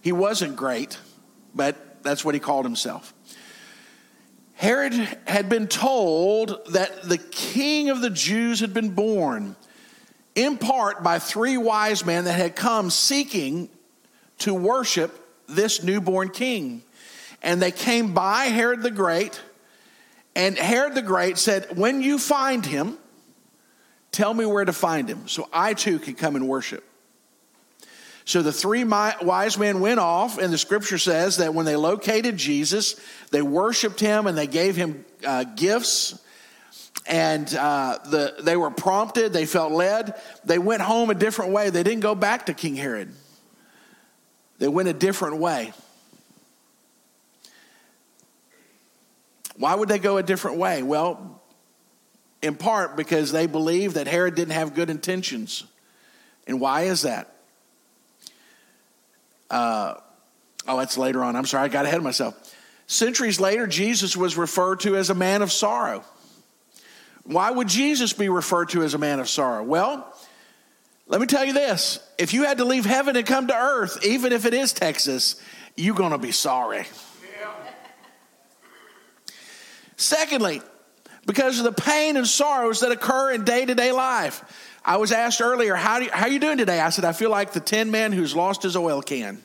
He 0.00 0.12
wasn't 0.12 0.56
great, 0.56 0.98
but 1.54 2.02
that's 2.02 2.24
what 2.24 2.34
he 2.34 2.40
called 2.40 2.64
himself. 2.64 3.14
Herod 4.54 4.92
had 5.26 5.48
been 5.48 5.66
told 5.66 6.58
that 6.72 7.02
the 7.02 7.18
king 7.18 7.90
of 7.90 8.00
the 8.00 8.10
Jews 8.10 8.60
had 8.60 8.72
been 8.72 8.90
born, 8.90 9.56
in 10.34 10.56
part 10.56 11.02
by 11.02 11.18
three 11.18 11.56
wise 11.56 12.04
men 12.06 12.24
that 12.24 12.34
had 12.34 12.56
come 12.56 12.90
seeking 12.90 13.68
to 14.38 14.54
worship 14.54 15.18
this 15.48 15.82
newborn 15.82 16.30
king. 16.30 16.82
And 17.42 17.60
they 17.60 17.72
came 17.72 18.14
by 18.14 18.44
Herod 18.44 18.82
the 18.82 18.90
Great, 18.90 19.40
And 20.34 20.56
Herod 20.56 20.94
the 20.94 21.02
Great 21.02 21.38
said, 21.38 21.76
When 21.76 22.00
you 22.00 22.18
find 22.18 22.64
him, 22.64 22.98
tell 24.12 24.32
me 24.32 24.46
where 24.46 24.64
to 24.64 24.72
find 24.72 25.08
him 25.08 25.26
so 25.26 25.48
I 25.52 25.74
too 25.74 25.98
can 25.98 26.14
come 26.14 26.36
and 26.36 26.46
worship. 26.46 26.84
So 28.24 28.42
the 28.42 28.52
three 28.52 28.84
wise 28.84 29.58
men 29.58 29.80
went 29.80 29.98
off, 29.98 30.38
and 30.38 30.52
the 30.52 30.58
scripture 30.58 30.98
says 30.98 31.38
that 31.38 31.54
when 31.54 31.66
they 31.66 31.74
located 31.74 32.36
Jesus, 32.36 33.00
they 33.30 33.42
worshiped 33.42 33.98
him 33.98 34.26
and 34.26 34.38
they 34.38 34.46
gave 34.46 34.76
him 34.76 35.04
uh, 35.26 35.44
gifts. 35.44 36.20
And 37.04 37.52
uh, 37.52 37.98
the, 38.04 38.36
they 38.42 38.56
were 38.56 38.70
prompted, 38.70 39.32
they 39.32 39.44
felt 39.44 39.72
led. 39.72 40.14
They 40.44 40.60
went 40.60 40.82
home 40.82 41.10
a 41.10 41.14
different 41.14 41.50
way. 41.50 41.70
They 41.70 41.82
didn't 41.82 42.00
go 42.00 42.14
back 42.14 42.46
to 42.46 42.54
King 42.54 42.76
Herod, 42.76 43.12
they 44.58 44.68
went 44.68 44.88
a 44.88 44.92
different 44.92 45.38
way. 45.38 45.72
Why 49.56 49.74
would 49.74 49.88
they 49.88 49.98
go 49.98 50.16
a 50.16 50.22
different 50.22 50.58
way? 50.58 50.82
Well, 50.82 51.41
in 52.42 52.56
part 52.56 52.96
because 52.96 53.32
they 53.32 53.46
believe 53.46 53.94
that 53.94 54.06
Herod 54.06 54.34
didn't 54.34 54.54
have 54.54 54.74
good 54.74 54.90
intentions. 54.90 55.64
And 56.46 56.60
why 56.60 56.82
is 56.82 57.02
that? 57.02 57.34
Uh, 59.48 59.94
oh, 60.66 60.78
that's 60.78 60.98
later 60.98 61.22
on. 61.22 61.36
I'm 61.36 61.46
sorry, 61.46 61.64
I 61.64 61.68
got 61.68 61.84
ahead 61.84 61.98
of 61.98 62.02
myself. 62.02 62.54
Centuries 62.86 63.38
later, 63.38 63.66
Jesus 63.66 64.16
was 64.16 64.36
referred 64.36 64.80
to 64.80 64.96
as 64.96 65.08
a 65.08 65.14
man 65.14 65.40
of 65.40 65.52
sorrow. 65.52 66.04
Why 67.24 67.50
would 67.50 67.68
Jesus 67.68 68.12
be 68.12 68.28
referred 68.28 68.70
to 68.70 68.82
as 68.82 68.94
a 68.94 68.98
man 68.98 69.20
of 69.20 69.28
sorrow? 69.28 69.62
Well, 69.62 70.12
let 71.06 71.20
me 71.20 71.26
tell 71.26 71.44
you 71.44 71.52
this 71.52 72.00
if 72.18 72.34
you 72.34 72.44
had 72.44 72.58
to 72.58 72.64
leave 72.64 72.84
heaven 72.84 73.16
and 73.16 73.26
come 73.26 73.46
to 73.46 73.54
earth, 73.54 74.04
even 74.04 74.32
if 74.32 74.44
it 74.46 74.54
is 74.54 74.72
Texas, 74.72 75.40
you're 75.76 75.94
going 75.94 76.12
to 76.12 76.18
be 76.18 76.32
sorry. 76.32 76.86
Secondly, 79.96 80.60
because 81.26 81.58
of 81.58 81.64
the 81.64 81.72
pain 81.72 82.16
and 82.16 82.26
sorrows 82.26 82.80
that 82.80 82.92
occur 82.92 83.32
in 83.32 83.44
day 83.44 83.64
to 83.64 83.74
day 83.74 83.92
life. 83.92 84.42
I 84.84 84.96
was 84.96 85.12
asked 85.12 85.40
earlier, 85.40 85.74
how, 85.74 85.98
do 85.98 86.06
you, 86.06 86.10
how 86.12 86.26
are 86.26 86.28
you 86.28 86.40
doing 86.40 86.58
today? 86.58 86.80
I 86.80 86.90
said, 86.90 87.04
I 87.04 87.12
feel 87.12 87.30
like 87.30 87.52
the 87.52 87.60
tin 87.60 87.90
man 87.90 88.12
who's 88.12 88.34
lost 88.34 88.64
his 88.64 88.76
oil 88.76 89.00
can. 89.00 89.40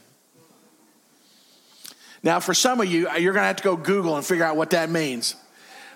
Now, 2.24 2.40
for 2.40 2.56
some 2.56 2.82
of 2.82 2.88
you, 2.88 3.10
you're 3.18 3.34
going 3.34 3.44
to 3.44 3.48
have 3.48 3.58
to 3.58 3.64
go 3.64 3.76
Google 3.76 4.16
and 4.16 4.26
figure 4.26 4.44
out 4.44 4.58
what 4.58 4.72
that 4.72 4.90
means. 4.90 5.36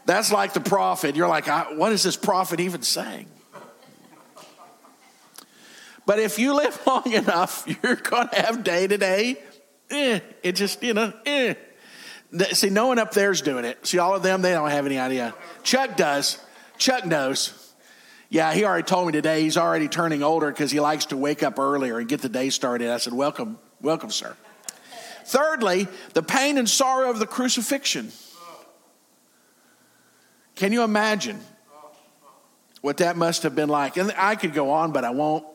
That's 0.06 0.32
like 0.32 0.54
the 0.54 0.62
prophet. 0.62 1.16
You're 1.16 1.28
like, 1.28 1.48
what 1.78 1.92
is 1.92 2.04
this 2.04 2.16
prophet 2.16 2.60
even 2.60 2.84
saying? 2.84 3.28
But 6.06 6.20
if 6.20 6.40
you 6.40 6.56
live 6.56 6.80
long 6.88 7.12
enough, 7.12 7.66
you're 7.84 7.96
going 7.96 8.30
to 8.30 8.42
have 8.42 8.64
day 8.64 8.88
to 8.88 8.98
day. 8.98 9.38
It 9.90 10.54
just, 10.54 10.82
you 10.84 10.94
know, 10.94 11.12
eh. 11.26 11.56
See, 12.54 12.70
no 12.70 12.88
one 12.88 12.98
up 12.98 13.12
there's 13.12 13.42
doing 13.42 13.66
it. 13.66 13.86
See, 13.86 14.00
all 14.00 14.16
of 14.16 14.24
them, 14.24 14.42
they 14.42 14.52
don't 14.52 14.70
have 14.70 14.86
any 14.86 14.98
idea. 14.98 15.34
Chuck 15.64 15.98
does. 15.98 16.40
Chuck 16.78 17.06
knows. 17.06 17.58
Yeah, 18.30 18.54
he 18.54 18.64
already 18.64 18.84
told 18.84 19.08
me 19.08 19.12
today 19.12 19.42
he's 19.42 19.58
already 19.58 19.90
turning 19.90 20.24
older 20.24 20.50
because 20.50 20.72
he 20.72 20.80
likes 20.80 21.08
to 21.08 21.18
wake 21.18 21.44
up 21.44 21.60
earlier 21.60 22.00
and 22.00 22.08
get 22.08 22.22
the 22.22 22.30
day 22.30 22.50
started. 22.50 22.90
I 22.90 22.98
said, 22.98 23.12
Welcome, 23.12 23.60
welcome, 23.82 24.10
sir. 24.10 24.38
Thirdly, 25.26 25.90
the 26.14 26.24
pain 26.24 26.58
and 26.58 26.70
sorrow 26.70 27.10
of 27.10 27.20
the 27.20 27.28
crucifixion. 27.28 28.12
Can 30.56 30.72
you 30.72 30.84
imagine 30.84 31.40
what 32.82 32.98
that 32.98 33.18
must 33.18 33.44
have 33.44 33.56
been 33.56 33.70
like? 33.70 33.98
And 33.98 34.14
I 34.18 34.36
could 34.36 34.54
go 34.54 34.72
on, 34.72 34.94
but 34.94 35.04
I 35.04 35.10
won't. 35.10 35.46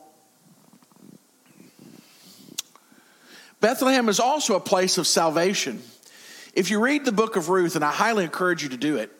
Bethlehem 3.59 4.07
is 4.07 4.19
also 4.19 4.55
a 4.55 4.59
place 4.59 4.99
of 4.99 5.07
salvation. 5.07 5.81
If 6.57 6.71
you 6.71 6.79
read 6.79 7.05
the 7.05 7.11
book 7.11 7.35
of 7.35 7.49
Ruth, 7.49 7.75
and 7.75 7.85
I 7.85 7.91
highly 7.91 8.23
encourage 8.23 8.63
you 8.63 8.69
to 8.69 8.77
do 8.77 8.97
it, 8.97 9.11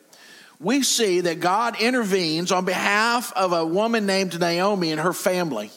we 0.58 0.82
see 0.82 1.20
that 1.20 1.38
God 1.38 1.80
intervenes 1.80 2.50
on 2.50 2.64
behalf 2.64 3.32
of 3.34 3.52
a 3.52 3.64
woman 3.64 4.06
named 4.06 4.40
Naomi 4.40 4.90
and 4.90 5.00
her 5.00 5.12
family. 5.12 5.70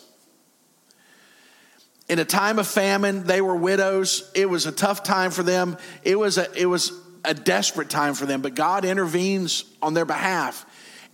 In 2.10 2.18
a 2.18 2.25
time 2.25 2.58
of 2.58 2.65
famine, 2.65 3.25
they 3.27 3.41
were 3.41 3.56
widows. 3.56 4.32
It 4.34 4.50
was 4.50 4.65
a 4.65 4.72
tough 4.72 5.03
time 5.03 5.30
for 5.30 5.44
them. 5.44 5.77
It 6.01 6.18
was 6.18 6.39
a, 6.39 6.51
it 6.60 6.65
was 6.65 6.94
a 7.24 7.36
desperate 7.36 7.91
time 7.91 8.15
for 8.15 8.25
them, 8.25 8.41
but 8.41 8.56
God 8.56 8.84
intervenes 8.84 9.63
on 9.84 9.94
their 9.94 10.06
behalf. 10.06 10.65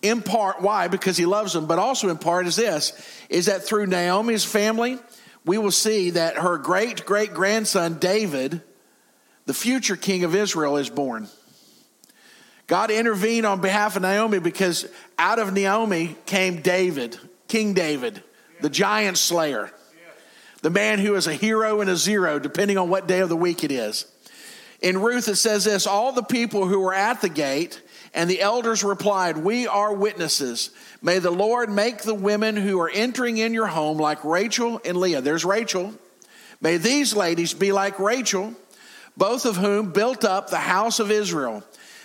In 0.01 0.21
part, 0.21 0.61
why? 0.61 0.87
Because 0.87 1.17
he 1.17 1.25
loves 1.25 1.51
them, 1.51 1.65
but 1.65 1.77
also 1.77 2.07
in 2.07 2.17
part 2.17 2.47
is 2.47 2.55
this, 2.55 2.93
is 3.27 3.47
that 3.47 3.63
through 3.63 3.87
Naomi's 3.87 4.45
family, 4.45 4.97
we 5.43 5.57
will 5.57 5.71
see 5.71 6.11
that 6.11 6.37
her 6.37 6.57
great 6.57 7.05
great 7.05 7.33
grandson 7.33 7.99
David 7.99 8.61
the 9.47 9.53
future 9.53 9.95
king 9.95 10.25
of 10.25 10.35
Israel 10.35 10.77
is 10.77 10.89
born. 10.89 11.27
God 12.67 12.91
intervened 12.91 13.45
on 13.45 13.61
behalf 13.61 13.95
of 13.95 14.01
Naomi 14.01 14.39
because 14.39 14.85
out 15.17 15.39
of 15.39 15.53
Naomi 15.53 16.17
came 16.25 16.61
David, 16.61 17.17
King 17.47 17.73
David, 17.73 18.21
the 18.59 18.69
giant 18.69 19.17
slayer, 19.17 19.71
the 20.61 20.69
man 20.69 20.99
who 20.99 21.15
is 21.15 21.27
a 21.27 21.33
hero 21.33 21.79
and 21.79 21.89
a 21.89 21.95
zero, 21.95 22.39
depending 22.39 22.77
on 22.77 22.89
what 22.89 23.07
day 23.07 23.21
of 23.21 23.29
the 23.29 23.37
week 23.37 23.63
it 23.63 23.71
is. 23.71 24.05
In 24.81 25.01
Ruth, 25.01 25.29
it 25.29 25.37
says 25.37 25.63
this 25.63 25.87
All 25.87 26.11
the 26.11 26.23
people 26.23 26.67
who 26.67 26.81
were 26.81 26.93
at 26.93 27.21
the 27.21 27.29
gate 27.29 27.81
and 28.13 28.29
the 28.29 28.41
elders 28.41 28.83
replied, 28.83 29.37
We 29.37 29.65
are 29.65 29.93
witnesses. 29.93 30.71
May 31.01 31.19
the 31.19 31.31
Lord 31.31 31.69
make 31.69 31.99
the 31.99 32.13
women 32.13 32.57
who 32.57 32.81
are 32.81 32.89
entering 32.89 33.37
in 33.37 33.53
your 33.53 33.67
home 33.67 33.97
like 33.97 34.25
Rachel 34.25 34.81
and 34.83 34.97
Leah. 34.97 35.21
There's 35.21 35.45
Rachel. 35.45 35.93
May 36.59 36.75
these 36.75 37.15
ladies 37.15 37.53
be 37.53 37.71
like 37.71 37.97
Rachel 37.97 38.53
both 39.17 39.45
of 39.45 39.57
whom 39.57 39.91
built 39.91 40.23
up 40.23 40.49
the 40.49 40.57
house 40.57 40.99
of 40.99 41.11
Israel. 41.11 41.63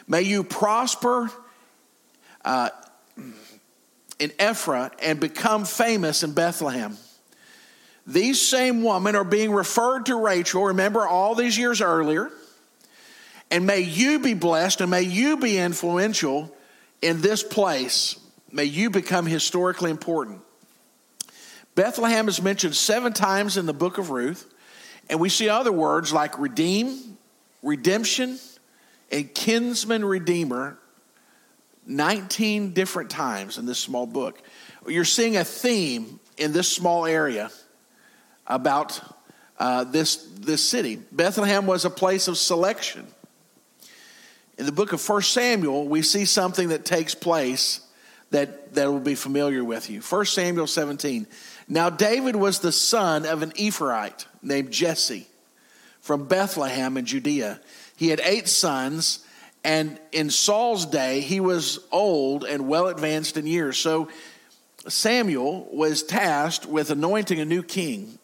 May 0.09 0.23
you 0.23 0.43
prosper 0.43 1.31
uh, 2.45 2.71
in 4.19 4.33
Ephraim 4.41 4.91
and 5.01 5.21
become 5.21 5.65
famous 5.65 6.23
in 6.23 6.33
Bethlehem. 6.33 6.97
These 8.07 8.41
same 8.41 8.83
women 8.83 9.15
are 9.15 9.25
being 9.25 9.53
referred 9.53 10.07
to 10.07 10.17
Rachel, 10.17 10.65
remember 10.65 11.07
all 11.07 11.35
these 11.35 11.57
years 11.57 11.81
earlier. 11.81 12.31
And 13.51 13.67
may 13.67 13.81
you 13.81 14.19
be 14.19 14.35
blessed 14.35 14.81
and 14.81 14.91
may 14.91 15.03
you 15.03 15.37
be 15.37 15.59
influential 15.59 16.53
in 17.03 17.21
this 17.21 17.43
place. 17.43 18.19
May 18.51 18.65
you 18.65 18.91
become 18.91 19.27
historically 19.27 19.91
important. 19.91 20.41
Bethlehem 21.75 22.29
is 22.29 22.41
mentioned 22.41 22.75
seven 22.75 23.13
times 23.13 23.57
in 23.57 23.67
the 23.67 23.75
book 23.75 23.99
of 23.99 24.11
Ruth. 24.11 24.52
And 25.13 25.21
we 25.21 25.29
see 25.29 25.51
other 25.51 25.73
words 25.73 26.11
like 26.11 26.39
redeem, 26.39 27.19
redemption, 27.63 28.39
and 29.11 29.35
kinsman 29.35 30.07
redeemer 30.07 30.79
19 31.87 32.73
different 32.73 33.11
times 33.11 33.59
in 33.59 33.67
this 33.67 33.79
small 33.79 34.07
book. 34.07 34.41
You're 34.87 35.05
seeing 35.05 35.37
a 35.37 35.45
theme 35.45 36.19
in 36.39 36.55
this 36.55 36.67
small 36.67 37.05
area 37.05 37.51
about 38.47 39.03
uh, 39.59 39.85
this, 39.85 40.17
this 40.41 40.67
city. 40.67 40.99
Bethlehem 41.13 41.67
was 41.67 41.85
a 41.85 41.91
place 41.91 42.27
of 42.27 42.39
selection. 42.39 43.07
In 44.57 44.65
the 44.65 44.73
book 44.73 44.95
of 44.95 45.07
1 45.07 45.21
Samuel, 45.21 45.89
we 45.89 46.01
see 46.01 46.25
something 46.25 46.71
that 46.71 46.87
takes 46.87 47.15
place 47.15 47.87
that, 48.31 48.73
that 48.77 48.91
will 48.91 48.99
be 48.99 49.15
familiar 49.15 49.63
with 49.63 49.91
you. 49.91 50.01
1 50.01 50.25
Samuel 50.25 50.67
17. 50.67 51.27
Now, 51.69 51.91
David 51.91 52.37
was 52.37 52.61
the 52.61 52.73
son 52.73 53.25
of 53.25 53.43
an 53.43 53.53
Ephraite 53.57 54.27
named 54.43 54.71
Jesse 54.71 55.27
from 56.01 56.27
Bethlehem 56.27 56.97
in 56.97 57.07
Judea. 57.07 57.61
He 57.97 58.09
had 58.09 58.21
eight 58.25 58.49
sons, 58.49 59.25
and 59.63 59.99
in 60.11 60.31
Saul's 60.31 60.87
day, 60.87 61.21
he 61.21 61.41
was 61.41 61.79
old 61.93 62.45
and 62.45 62.69
well 62.69 62.89
advanced 62.89 63.37
in 63.37 63.47
years. 63.47 63.79
So 63.79 64.09
Samuel 64.89 65.69
was 65.73 66.03
tasked 66.03 66.67
with 66.67 66.91
anointing 66.91 67.39
a 67.39 67.45
new 67.45 67.63
king. 67.63 68.19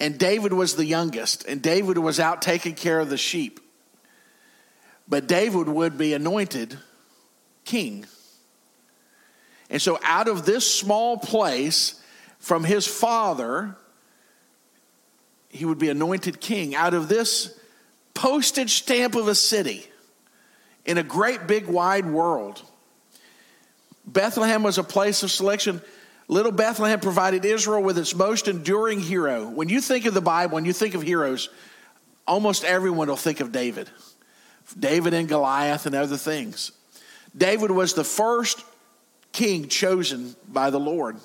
And 0.00 0.18
David 0.18 0.52
was 0.52 0.76
the 0.76 0.84
youngest, 0.84 1.44
and 1.46 1.60
David 1.60 1.98
was 1.98 2.20
out 2.20 2.40
taking 2.40 2.74
care 2.74 3.00
of 3.00 3.10
the 3.10 3.16
sheep. 3.16 3.60
But 5.08 5.26
David 5.26 5.68
would 5.68 5.98
be 5.98 6.14
anointed 6.14 6.78
king. 7.64 8.06
And 9.70 9.80
so, 9.80 9.98
out 10.02 10.28
of 10.28 10.46
this 10.46 10.70
small 10.70 11.18
place, 11.18 12.00
from 12.38 12.64
his 12.64 12.86
father, 12.86 13.76
he 15.50 15.64
would 15.64 15.78
be 15.78 15.88
anointed 15.88 16.40
king. 16.40 16.74
Out 16.74 16.94
of 16.94 17.08
this 17.08 17.58
postage 18.14 18.74
stamp 18.74 19.14
of 19.14 19.28
a 19.28 19.34
city 19.34 19.86
in 20.84 20.98
a 20.98 21.02
great 21.02 21.46
big 21.46 21.66
wide 21.66 22.06
world, 22.06 22.62
Bethlehem 24.06 24.62
was 24.62 24.78
a 24.78 24.84
place 24.84 25.22
of 25.22 25.30
selection. 25.30 25.82
Little 26.28 26.52
Bethlehem 26.52 27.00
provided 27.00 27.44
Israel 27.44 27.82
with 27.82 27.98
its 27.98 28.14
most 28.14 28.48
enduring 28.48 29.00
hero. 29.00 29.48
When 29.48 29.68
you 29.68 29.80
think 29.80 30.06
of 30.06 30.14
the 30.14 30.20
Bible, 30.20 30.54
when 30.54 30.64
you 30.64 30.72
think 30.72 30.94
of 30.94 31.02
heroes, 31.02 31.48
almost 32.26 32.64
everyone 32.64 33.08
will 33.08 33.16
think 33.16 33.40
of 33.40 33.52
David. 33.52 33.88
David 34.78 35.14
and 35.14 35.28
Goliath 35.28 35.86
and 35.86 35.94
other 35.94 36.18
things. 36.18 36.72
David 37.36 37.70
was 37.70 37.94
the 37.94 38.04
first 38.04 38.62
king 39.32 39.68
chosen 39.68 40.34
by 40.48 40.70
the 40.70 40.80
Lord. 40.80 41.18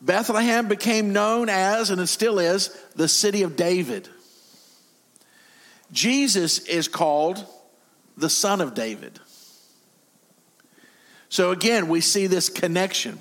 Bethlehem 0.00 0.68
became 0.68 1.12
known 1.12 1.48
as, 1.48 1.90
and 1.90 2.00
it 2.00 2.08
still 2.08 2.38
is, 2.38 2.76
the 2.96 3.08
city 3.08 3.42
of 3.42 3.56
David. 3.56 4.08
Jesus 5.92 6.60
is 6.60 6.88
called 6.88 7.44
the 8.16 8.30
son 8.30 8.60
of 8.60 8.74
David. 8.74 9.20
So 11.28 11.50
again, 11.50 11.88
we 11.88 12.00
see 12.00 12.26
this 12.26 12.48
connection. 12.48 13.18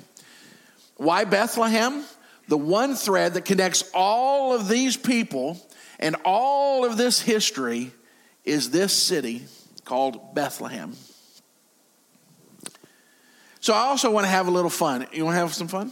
Why 0.98 1.24
Bethlehem? 1.24 2.04
The 2.48 2.58
one 2.58 2.96
thread 2.96 3.36
that 3.36 3.46
connects 3.46 3.90
all 3.94 4.54
of 4.54 4.68
these 4.68 4.98
people 4.98 5.58
and 6.00 6.16
all 6.26 6.84
of 6.84 6.98
this 6.98 7.22
history 7.22 7.92
is 8.44 8.72
this 8.72 8.92
city 8.92 9.44
called 9.86 10.34
Bethlehem. 10.34 10.96
So 13.62 13.74
I 13.74 13.82
also 13.82 14.12
want 14.12 14.26
to 14.26 14.30
have 14.30 14.48
a 14.48 14.52
little 14.52 14.70
fun. 14.70 15.08
You 15.14 15.24
want 15.24 15.36
to 15.36 15.40
have 15.40 15.54
some 15.54 15.68
fun? 15.68 15.92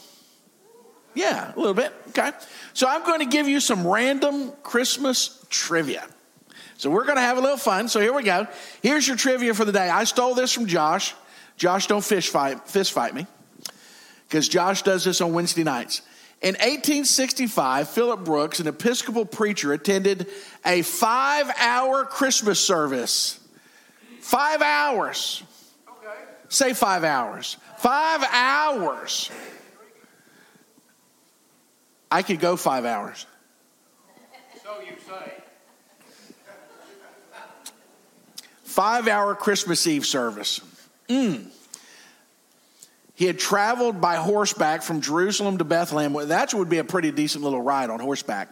Yeah, 1.13 1.53
a 1.55 1.57
little 1.57 1.73
bit. 1.73 1.93
Okay. 2.09 2.31
So 2.73 2.88
I'm 2.88 3.03
going 3.05 3.19
to 3.19 3.25
give 3.25 3.47
you 3.47 3.59
some 3.59 3.88
random 3.88 4.51
Christmas 4.63 5.45
trivia. 5.49 6.07
So 6.77 6.89
we're 6.89 7.03
going 7.05 7.17
to 7.17 7.21
have 7.21 7.38
a 7.38 7.41
little 7.41 7.57
fun. 7.57 7.88
So 7.88 7.99
here 7.99 8.13
we 8.13 8.23
go. 8.23 8.47
Here's 8.81 9.07
your 9.07 9.17
trivia 9.17 9.53
for 9.53 9.65
the 9.65 9.71
day. 9.71 9.89
I 9.89 10.03
stole 10.05 10.33
this 10.33 10.51
from 10.51 10.65
Josh. 10.65 11.13
Josh, 11.57 11.88
don't 11.88 12.03
fish 12.03 12.29
fight, 12.29 12.69
fist 12.69 12.93
fight 12.93 13.13
me, 13.13 13.27
because 14.29 14.47
Josh 14.47 14.81
does 14.81 15.03
this 15.03 15.19
on 15.19 15.33
Wednesday 15.33 15.65
nights. 15.65 16.01
In 16.41 16.53
1865, 16.53 17.89
Philip 17.89 18.23
Brooks, 18.23 18.61
an 18.61 18.67
Episcopal 18.67 19.25
preacher, 19.25 19.73
attended 19.73 20.27
a 20.65 20.83
five 20.83 21.51
hour 21.59 22.05
Christmas 22.05 22.65
service. 22.65 23.41
Five 24.21 24.61
hours. 24.61 25.43
Say 26.50 26.74
five 26.74 27.03
hours. 27.03 27.58
Five 27.77 28.24
hours. 28.32 29.29
I 32.12 32.24
could 32.24 32.39
go 32.39 32.58
five 32.58 32.86
hours. 32.86 33.25
So 34.63 34.82
you 34.82 34.94
say. 35.08 35.34
Five 38.63 39.08
hour 39.08 39.36
Christmas 39.36 39.86
Eve 39.86 40.06
service. 40.06 40.60
Mm. 41.08 41.48
He 43.13 43.25
had 43.25 43.38
traveled 43.38 44.01
by 44.01 44.15
horseback 44.15 44.82
from 44.82 45.01
Jerusalem 45.01 45.58
to 45.58 45.63
Bethlehem. 45.63 46.13
That 46.29 46.53
would 46.53 46.70
be 46.70 46.77
a 46.77 46.84
pretty 46.84 47.12
decent 47.12 47.44
little 47.44 47.62
ride 47.62 47.89
on 47.89 48.00
horseback. 48.00 48.50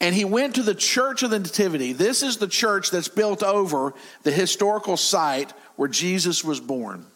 And 0.00 0.14
he 0.14 0.24
went 0.24 0.56
to 0.56 0.62
the 0.62 0.74
Church 0.74 1.22
of 1.22 1.30
the 1.30 1.38
Nativity. 1.38 1.92
This 1.92 2.22
is 2.22 2.38
the 2.38 2.48
church 2.48 2.90
that's 2.90 3.08
built 3.08 3.42
over 3.42 3.94
the 4.24 4.32
historical 4.32 4.96
site 4.96 5.52
where 5.76 5.88
Jesus 5.88 6.42
was 6.42 6.60
born. 6.60 7.06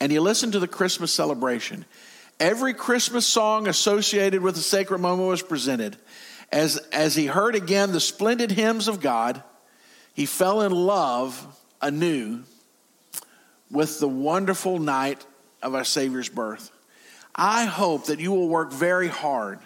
And 0.00 0.10
he 0.10 0.18
listened 0.18 0.54
to 0.54 0.58
the 0.58 0.68
Christmas 0.68 1.12
celebration. 1.12 1.84
Every 2.38 2.72
Christmas 2.72 3.26
song 3.26 3.68
associated 3.68 4.40
with 4.40 4.54
the 4.54 4.62
sacred 4.62 4.98
moment 4.98 5.28
was 5.28 5.42
presented. 5.42 5.96
As, 6.50 6.78
as 6.90 7.14
he 7.14 7.26
heard 7.26 7.54
again 7.54 7.92
the 7.92 8.00
splendid 8.00 8.50
hymns 8.50 8.88
of 8.88 9.00
God, 9.00 9.42
he 10.14 10.26
fell 10.26 10.62
in 10.62 10.72
love 10.72 11.46
anew 11.80 12.42
with 13.70 14.00
the 14.00 14.08
wonderful 14.08 14.78
night 14.78 15.24
of 15.62 15.74
our 15.74 15.84
Savior's 15.84 16.28
birth. 16.28 16.70
I 17.34 17.64
hope 17.66 18.06
that 18.06 18.18
you 18.18 18.32
will 18.32 18.48
work 18.48 18.72
very 18.72 19.08
hard 19.08 19.60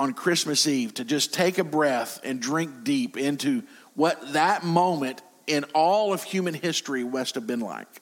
on 0.00 0.14
Christmas 0.14 0.66
Eve 0.66 0.94
to 0.94 1.04
just 1.04 1.32
take 1.32 1.58
a 1.58 1.64
breath 1.64 2.20
and 2.24 2.40
drink 2.40 2.82
deep 2.82 3.16
into 3.16 3.62
what 3.94 4.32
that 4.32 4.64
moment 4.64 5.22
in 5.46 5.64
all 5.74 6.12
of 6.12 6.24
human 6.24 6.54
history 6.54 7.04
must 7.04 7.36
have 7.36 7.46
been 7.46 7.60
like. 7.60 8.01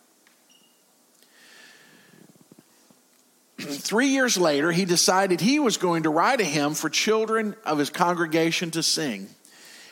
Three 3.61 4.09
years 4.09 4.37
later, 4.37 4.73
he 4.73 4.85
decided 4.85 5.41
he 5.41 5.59
was 5.59 5.77
going 5.77 6.05
to 6.05 6.11
write 6.11 6.41
a 6.41 6.45
hymn 6.45 6.75
for 6.75 6.89
children 6.89 7.55
of 7.65 7.79
his 7.79 7.91
congregation 7.91 8.71
to 8.73 8.83
sing. 8.83 9.29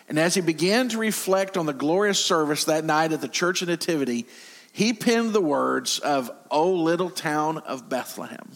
And 0.08 0.18
as 0.18 0.34
he 0.34 0.40
began 0.40 0.88
to 0.90 0.98
reflect 0.98 1.56
on 1.56 1.66
the 1.66 1.72
glorious 1.72 2.25
service 2.25 2.64
that 2.64 2.84
night 2.84 3.12
at 3.12 3.20
the 3.20 3.28
Church 3.28 3.62
of 3.62 3.68
Nativity, 3.68 4.26
he 4.72 4.92
penned 4.92 5.32
the 5.32 5.40
words 5.40 5.98
of, 5.98 6.30
O 6.50 6.72
little 6.72 7.10
town 7.10 7.58
of 7.58 7.88
Bethlehem. 7.88 8.50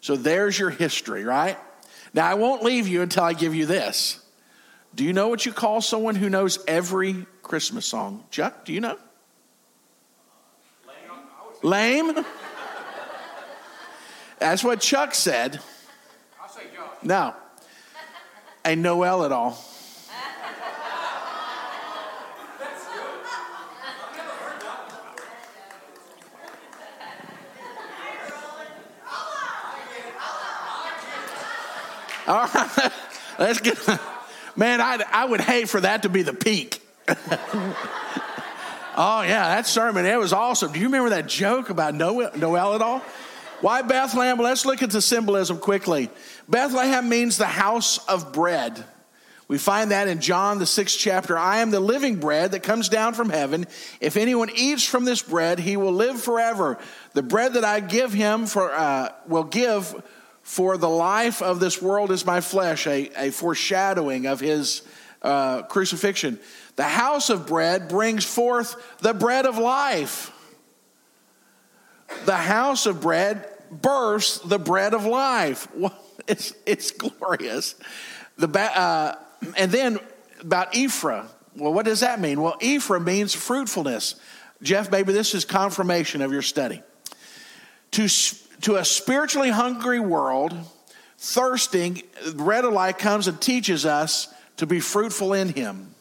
So 0.00 0.16
there's 0.16 0.58
your 0.58 0.70
history, 0.70 1.24
right? 1.24 1.56
Now, 2.12 2.28
I 2.28 2.34
won't 2.34 2.62
leave 2.62 2.86
you 2.86 3.00
until 3.00 3.24
I 3.24 3.32
give 3.32 3.54
you 3.54 3.64
this. 3.64 4.20
Do 4.94 5.02
you 5.04 5.12
know 5.12 5.28
what 5.28 5.46
you 5.46 5.52
call 5.52 5.80
someone 5.80 6.14
who 6.14 6.28
knows 6.28 6.58
every 6.68 7.26
Christmas 7.42 7.86
song? 7.86 8.24
Chuck, 8.30 8.64
do 8.64 8.72
you 8.72 8.80
know? 8.80 8.98
Lame? 11.62 12.06
Lame? 12.14 12.24
That's 14.38 14.64
what 14.64 14.80
Chuck 14.80 15.14
said. 15.14 15.60
I'll 16.40 16.48
say 16.48 16.62
Josh. 16.74 16.88
No. 17.02 17.34
A 18.64 18.76
Noel 18.76 19.24
at 19.24 19.32
all. 19.32 19.58
All 32.26 32.48
right, 32.54 32.92
let's 33.38 33.60
get. 33.60 33.78
Man, 34.56 34.80
I, 34.80 35.02
I 35.12 35.26
would 35.26 35.40
hate 35.40 35.68
for 35.68 35.80
that 35.80 36.04
to 36.04 36.08
be 36.08 36.22
the 36.22 36.32
peak. 36.32 36.80
oh, 37.08 39.22
yeah, 39.22 39.48
that 39.48 39.66
sermon, 39.66 40.06
it 40.06 40.18
was 40.18 40.32
awesome. 40.32 40.72
Do 40.72 40.78
you 40.78 40.86
remember 40.86 41.10
that 41.10 41.26
joke 41.26 41.68
about 41.68 41.94
Noel, 41.94 42.30
Noel 42.36 42.74
at 42.74 42.82
all? 42.82 43.02
Why 43.64 43.80
Bethlehem? 43.80 44.36
Let's 44.36 44.66
look 44.66 44.82
at 44.82 44.90
the 44.90 45.00
symbolism 45.00 45.56
quickly. 45.56 46.10
Bethlehem 46.46 47.08
means 47.08 47.38
the 47.38 47.46
house 47.46 47.96
of 48.08 48.30
bread. 48.30 48.84
We 49.48 49.56
find 49.56 49.90
that 49.90 50.06
in 50.06 50.20
John, 50.20 50.58
the 50.58 50.66
sixth 50.66 50.98
chapter. 50.98 51.38
I 51.38 51.60
am 51.60 51.70
the 51.70 51.80
living 51.80 52.16
bread 52.16 52.50
that 52.50 52.62
comes 52.62 52.90
down 52.90 53.14
from 53.14 53.30
heaven. 53.30 53.66
If 54.02 54.18
anyone 54.18 54.50
eats 54.54 54.84
from 54.84 55.06
this 55.06 55.22
bread, 55.22 55.58
he 55.58 55.78
will 55.78 55.94
live 55.94 56.20
forever. 56.20 56.76
The 57.14 57.22
bread 57.22 57.54
that 57.54 57.64
I 57.64 57.80
give 57.80 58.12
him 58.12 58.44
for, 58.44 58.70
uh, 58.70 59.08
will 59.26 59.44
give 59.44 59.94
for 60.42 60.76
the 60.76 60.90
life 60.90 61.40
of 61.40 61.58
this 61.58 61.80
world 61.80 62.10
is 62.10 62.26
my 62.26 62.42
flesh, 62.42 62.86
a, 62.86 63.08
a 63.16 63.30
foreshadowing 63.30 64.26
of 64.26 64.40
his 64.40 64.82
uh, 65.22 65.62
crucifixion. 65.62 66.38
The 66.76 66.84
house 66.84 67.30
of 67.30 67.46
bread 67.46 67.88
brings 67.88 68.26
forth 68.26 68.76
the 68.98 69.14
bread 69.14 69.46
of 69.46 69.56
life. 69.56 70.32
The 72.26 72.36
house 72.36 72.84
of 72.84 73.00
bread 73.00 73.48
births 73.82 74.38
the 74.38 74.58
bread 74.58 74.94
of 74.94 75.04
life. 75.04 75.68
It's, 76.26 76.54
it's 76.64 76.90
glorious. 76.90 77.74
The, 78.38 78.48
uh, 78.48 79.16
and 79.58 79.70
then 79.70 79.98
about 80.40 80.72
Ephra. 80.72 81.26
Well, 81.54 81.74
what 81.74 81.84
does 81.84 82.00
that 82.00 82.18
mean? 82.18 82.40
Well, 82.40 82.56
Ephra 82.62 82.98
means 82.98 83.34
fruitfulness. 83.34 84.14
Jeff, 84.62 84.90
maybe 84.90 85.12
this 85.12 85.34
is 85.34 85.44
confirmation 85.44 86.22
of 86.22 86.32
your 86.32 86.40
study. 86.40 86.82
To 87.90 88.08
to 88.62 88.76
a 88.76 88.84
spiritually 88.84 89.50
hungry 89.50 90.00
world, 90.00 90.54
thirsting, 91.18 92.02
bread 92.34 92.64
of 92.64 92.72
life 92.72 92.96
comes 92.96 93.28
and 93.28 93.38
teaches 93.40 93.84
us 93.84 94.32
to 94.56 94.66
be 94.66 94.80
fruitful 94.80 95.34
in 95.34 95.50
him. 95.50 95.94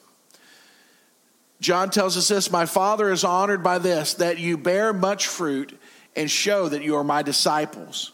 John 1.60 1.90
tells 1.90 2.18
us 2.18 2.28
this 2.28 2.52
My 2.52 2.66
Father 2.66 3.12
is 3.12 3.24
honored 3.24 3.64
by 3.64 3.80
this, 3.80 4.16
that 4.16 4.40
you 4.40 4.58
bear 4.58 4.94
much 4.94 5.28
fruit 5.28 5.78
and 6.16 6.30
show 6.30 6.70
that 6.70 6.84
you 6.84 6.96
are 6.96 7.04
my 7.04 7.22
disciples. 7.22 8.12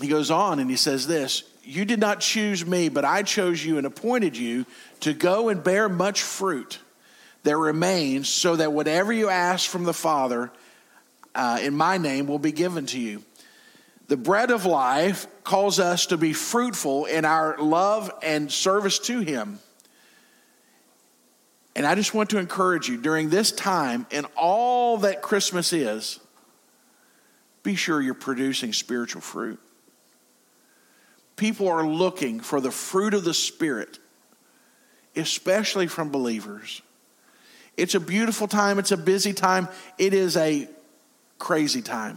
He 0.00 0.08
goes 0.08 0.30
on 0.30 0.58
and 0.58 0.70
he 0.70 0.76
says 0.76 1.06
this 1.06 1.42
You 1.62 1.84
did 1.84 2.00
not 2.00 2.20
choose 2.20 2.64
me, 2.64 2.88
but 2.88 3.04
I 3.04 3.22
chose 3.22 3.64
you 3.64 3.78
and 3.78 3.86
appointed 3.86 4.36
you 4.36 4.66
to 5.00 5.12
go 5.12 5.48
and 5.48 5.62
bear 5.62 5.88
much 5.88 6.22
fruit 6.22 6.78
that 7.44 7.56
remains, 7.56 8.28
so 8.28 8.56
that 8.56 8.72
whatever 8.72 9.12
you 9.12 9.28
ask 9.28 9.70
from 9.70 9.84
the 9.84 9.94
Father 9.94 10.50
uh, 11.34 11.58
in 11.62 11.74
my 11.74 11.96
name 11.96 12.26
will 12.26 12.38
be 12.38 12.52
given 12.52 12.86
to 12.86 12.98
you. 12.98 13.22
The 14.08 14.16
bread 14.16 14.50
of 14.50 14.64
life 14.64 15.26
calls 15.44 15.78
us 15.78 16.06
to 16.06 16.16
be 16.16 16.32
fruitful 16.32 17.04
in 17.04 17.24
our 17.24 17.58
love 17.58 18.10
and 18.22 18.50
service 18.50 18.98
to 19.00 19.20
Him. 19.20 19.60
And 21.78 21.86
I 21.86 21.94
just 21.94 22.12
want 22.12 22.30
to 22.30 22.38
encourage 22.38 22.88
you 22.88 22.96
during 22.96 23.30
this 23.30 23.52
time 23.52 24.04
and 24.10 24.26
all 24.34 24.98
that 24.98 25.22
Christmas 25.22 25.72
is, 25.72 26.18
be 27.62 27.76
sure 27.76 28.02
you're 28.02 28.14
producing 28.14 28.72
spiritual 28.72 29.22
fruit. 29.22 29.60
People 31.36 31.68
are 31.68 31.86
looking 31.86 32.40
for 32.40 32.60
the 32.60 32.72
fruit 32.72 33.14
of 33.14 33.22
the 33.22 33.32
Spirit, 33.32 34.00
especially 35.14 35.86
from 35.86 36.10
believers. 36.10 36.82
It's 37.76 37.94
a 37.94 38.00
beautiful 38.00 38.48
time, 38.48 38.80
it's 38.80 38.90
a 38.90 38.96
busy 38.96 39.32
time, 39.32 39.68
it 39.98 40.14
is 40.14 40.36
a 40.36 40.68
crazy 41.38 41.80
time. 41.80 42.16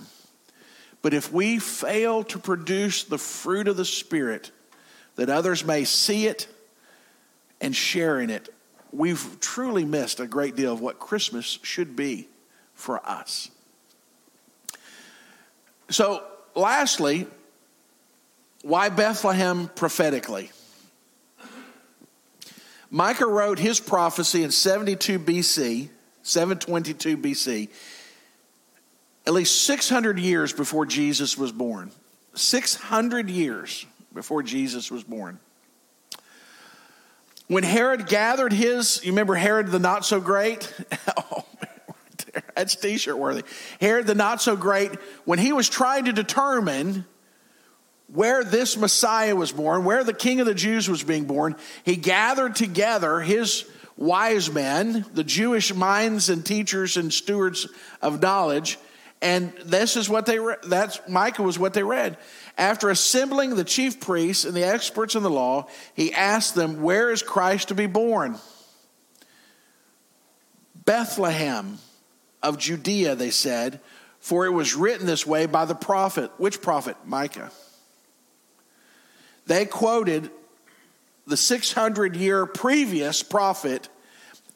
But 1.03 1.13
if 1.13 1.31
we 1.31 1.59
fail 1.59 2.23
to 2.23 2.39
produce 2.39 3.03
the 3.03 3.19
fruit 3.19 3.67
of 3.67 3.77
the 3.77 3.85
Spirit, 3.85 4.49
that 5.17 5.29
others 5.29 5.63
may 5.63 5.83
see 5.83 6.25
it 6.25 6.47
and 7.61 7.75
share 7.75 8.19
in 8.19 8.31
it, 8.31 8.49
we've 8.91 9.39
truly 9.39 9.85
missed 9.85 10.19
a 10.19 10.27
great 10.27 10.55
deal 10.55 10.73
of 10.73 10.81
what 10.81 10.99
Christmas 10.99 11.59
should 11.63 11.95
be 11.95 12.27
for 12.73 13.05
us. 13.07 13.49
So, 15.89 16.23
lastly, 16.55 17.27
why 18.63 18.89
Bethlehem 18.89 19.69
prophetically? 19.75 20.51
Micah 22.89 23.25
wrote 23.25 23.57
his 23.57 23.79
prophecy 23.79 24.43
in 24.43 24.51
72 24.51 25.19
BC, 25.19 25.89
722 26.23 27.17
BC, 27.17 27.69
at 29.25 29.33
least 29.33 29.63
600 29.63 30.19
years 30.19 30.51
before 30.51 30.85
Jesus 30.85 31.37
was 31.37 31.51
born. 31.51 31.91
600 32.33 33.29
years 33.29 33.85
before 34.13 34.43
Jesus 34.43 34.91
was 34.91 35.03
born. 35.03 35.39
When 37.51 37.65
Herod 37.65 38.07
gathered 38.07 38.53
his, 38.53 39.03
you 39.03 39.11
remember 39.11 39.35
Herod 39.35 39.67
the 39.67 39.77
not 39.77 40.05
so 40.05 40.21
great? 40.21 40.73
oh, 41.17 41.43
man, 41.61 42.43
that's 42.55 42.77
t 42.77 42.97
shirt 42.97 43.17
worthy. 43.17 43.43
Herod 43.81 44.07
the 44.07 44.15
not 44.15 44.41
so 44.41 44.55
great, 44.55 44.91
when 45.25 45.37
he 45.37 45.51
was 45.51 45.67
trying 45.67 46.05
to 46.05 46.13
determine 46.13 47.03
where 48.07 48.45
this 48.45 48.77
Messiah 48.77 49.35
was 49.35 49.51
born, 49.51 49.83
where 49.83 50.05
the 50.05 50.13
King 50.13 50.39
of 50.39 50.45
the 50.45 50.55
Jews 50.55 50.87
was 50.87 51.03
being 51.03 51.25
born, 51.25 51.57
he 51.83 51.97
gathered 51.97 52.55
together 52.55 53.19
his 53.19 53.65
wise 53.97 54.49
men, 54.49 55.03
the 55.13 55.25
Jewish 55.25 55.75
minds 55.75 56.29
and 56.29 56.45
teachers 56.45 56.95
and 56.95 57.11
stewards 57.11 57.67
of 58.01 58.21
knowledge, 58.21 58.79
and 59.21 59.51
this 59.65 59.97
is 59.97 60.09
what 60.09 60.25
they 60.25 60.39
read. 60.39 60.59
That's 60.63 61.01
Micah 61.05 61.43
was 61.43 61.59
what 61.59 61.73
they 61.73 61.83
read. 61.83 62.17
After 62.57 62.89
assembling 62.89 63.55
the 63.55 63.63
chief 63.63 63.99
priests 63.99 64.45
and 64.45 64.53
the 64.53 64.65
experts 64.65 65.15
in 65.15 65.23
the 65.23 65.29
law, 65.29 65.67
he 65.93 66.13
asked 66.13 66.55
them, 66.55 66.81
Where 66.81 67.11
is 67.11 67.23
Christ 67.23 67.69
to 67.69 67.75
be 67.75 67.87
born? 67.87 68.37
Bethlehem 70.85 71.77
of 72.43 72.57
Judea, 72.57 73.15
they 73.15 73.29
said, 73.29 73.79
for 74.19 74.45
it 74.45 74.51
was 74.51 74.75
written 74.75 75.07
this 75.07 75.25
way 75.25 75.47
by 75.47 75.65
the 75.65 75.75
prophet. 75.75 76.31
Which 76.37 76.61
prophet? 76.61 76.95
Micah. 77.05 77.51
They 79.47 79.65
quoted 79.65 80.29
the 81.25 81.37
600 81.37 82.15
year 82.15 82.45
previous 82.45 83.23
prophet 83.23 83.89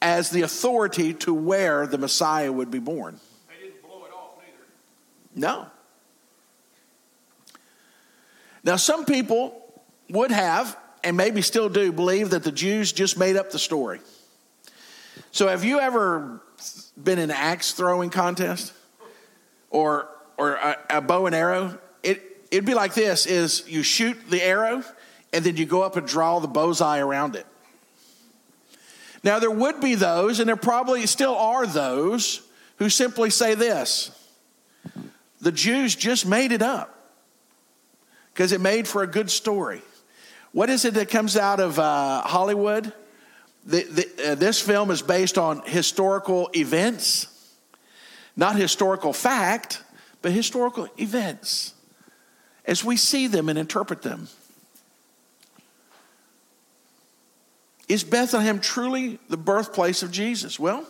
as 0.02 0.30
the 0.30 0.44
authority 0.44 1.14
to 1.14 1.34
where 1.34 1.88
the 1.88 1.98
Messiah 1.98 2.52
would 2.52 2.70
be 2.70 2.80
born. 2.80 3.20
They 3.48 3.68
didn't 3.68 3.82
blow 3.82 4.06
it 4.06 4.14
off 4.14 4.38
neither. 4.38 5.48
No. 5.48 5.68
Now, 8.66 8.78
some 8.78 9.06
people 9.06 9.62
would 10.10 10.32
have, 10.32 10.76
and 11.04 11.16
maybe 11.16 11.44
still 11.44 11.70
do, 11.70 11.92
believe 11.92 12.32
that 12.32 12.44
the 12.44 12.52
Jews 12.52 12.92
just 12.92 13.18
made 13.18 13.38
up 13.38 13.52
the 13.52 13.60
story. 13.60 14.00
So, 15.32 15.48
have 15.48 15.64
you 15.64 15.80
ever 15.80 16.42
been 17.02 17.20
in 17.20 17.30
an 17.30 17.36
axe 17.36 17.74
throwing 17.74 18.10
contest 18.10 18.74
or 19.70 20.10
or 20.38 20.56
a, 20.56 20.78
a 20.90 21.02
bow 21.02 21.28
and 21.28 21.36
arrow? 21.36 21.78
It 22.02 22.24
it'd 22.50 22.66
be 22.66 22.74
like 22.74 22.96
this: 22.96 23.28
is 23.28 23.64
you 23.68 23.84
shoot 23.84 24.18
the 24.32 24.42
arrow, 24.42 24.84
and 25.32 25.46
then 25.46 25.58
you 25.58 25.68
go 25.68 25.84
up 25.84 25.96
and 25.96 26.08
draw 26.08 26.40
the 26.40 26.48
bullseye 26.48 27.00
around 27.00 27.36
it. 27.36 27.46
Now, 29.24 29.38
there 29.38 29.52
would 29.52 29.80
be 29.80 29.94
those, 29.94 30.40
and 30.40 30.50
there 30.50 30.56
probably 30.56 31.06
still 31.06 31.36
are 31.36 31.68
those, 31.68 32.42
who 32.78 32.90
simply 32.90 33.30
say 33.30 33.54
this 33.54 34.10
the 35.40 35.52
Jews 35.52 35.96
just 35.96 36.26
made 36.26 36.52
it 36.52 36.64
up 36.64 36.95
because 38.36 38.52
it 38.52 38.60
made 38.60 38.86
for 38.86 39.02
a 39.02 39.08
good 39.08 39.32
story. 39.32 39.82
What 40.52 40.70
is 40.70 40.84
it 40.84 40.96
that 40.96 41.10
comes 41.10 41.38
out 41.38 41.62
of 41.62 41.80
uh, 41.80 42.22
Hollywood? 42.22 42.92
The, 43.66 43.84
the, 43.84 44.32
uh, 44.32 44.36
this 44.36 44.60
film 44.60 44.92
is 44.92 45.02
based 45.02 45.38
on 45.38 45.62
historical 45.66 46.50
events, 46.54 47.28
not 48.36 48.58
historical 48.58 49.14
fact, 49.14 49.82
but 50.22 50.34
historical 50.34 50.90
events 50.98 51.74
as 52.66 52.84
we 52.84 52.98
see 52.98 53.28
them 53.28 53.48
and 53.48 53.58
interpret 53.58 54.02
them. 54.02 54.28
Is 57.88 58.04
Bethlehem 58.04 58.60
truly 58.60 59.18
the 59.30 59.38
birthplace 59.38 60.04
of 60.04 60.12
Jesus? 60.12 60.60
Well, 60.60 60.86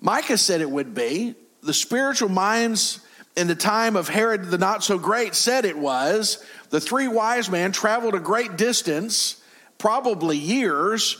Micah 0.00 0.38
said 0.38 0.62
it 0.62 0.70
would 0.70 0.94
be. 0.94 1.34
The 1.62 1.74
spiritual 1.74 2.30
minds 2.30 3.00
in 3.36 3.46
the 3.46 3.54
time 3.54 3.96
of 3.96 4.08
Herod 4.08 4.44
the 4.44 4.58
not 4.58 4.84
so 4.84 4.98
great 4.98 5.34
said 5.34 5.64
it 5.64 5.78
was. 5.78 6.44
The 6.70 6.80
three 6.80 7.08
wise 7.08 7.50
men 7.50 7.72
traveled 7.72 8.14
a 8.14 8.20
great 8.20 8.56
distance, 8.56 9.42
probably 9.78 10.36
years, 10.36 11.16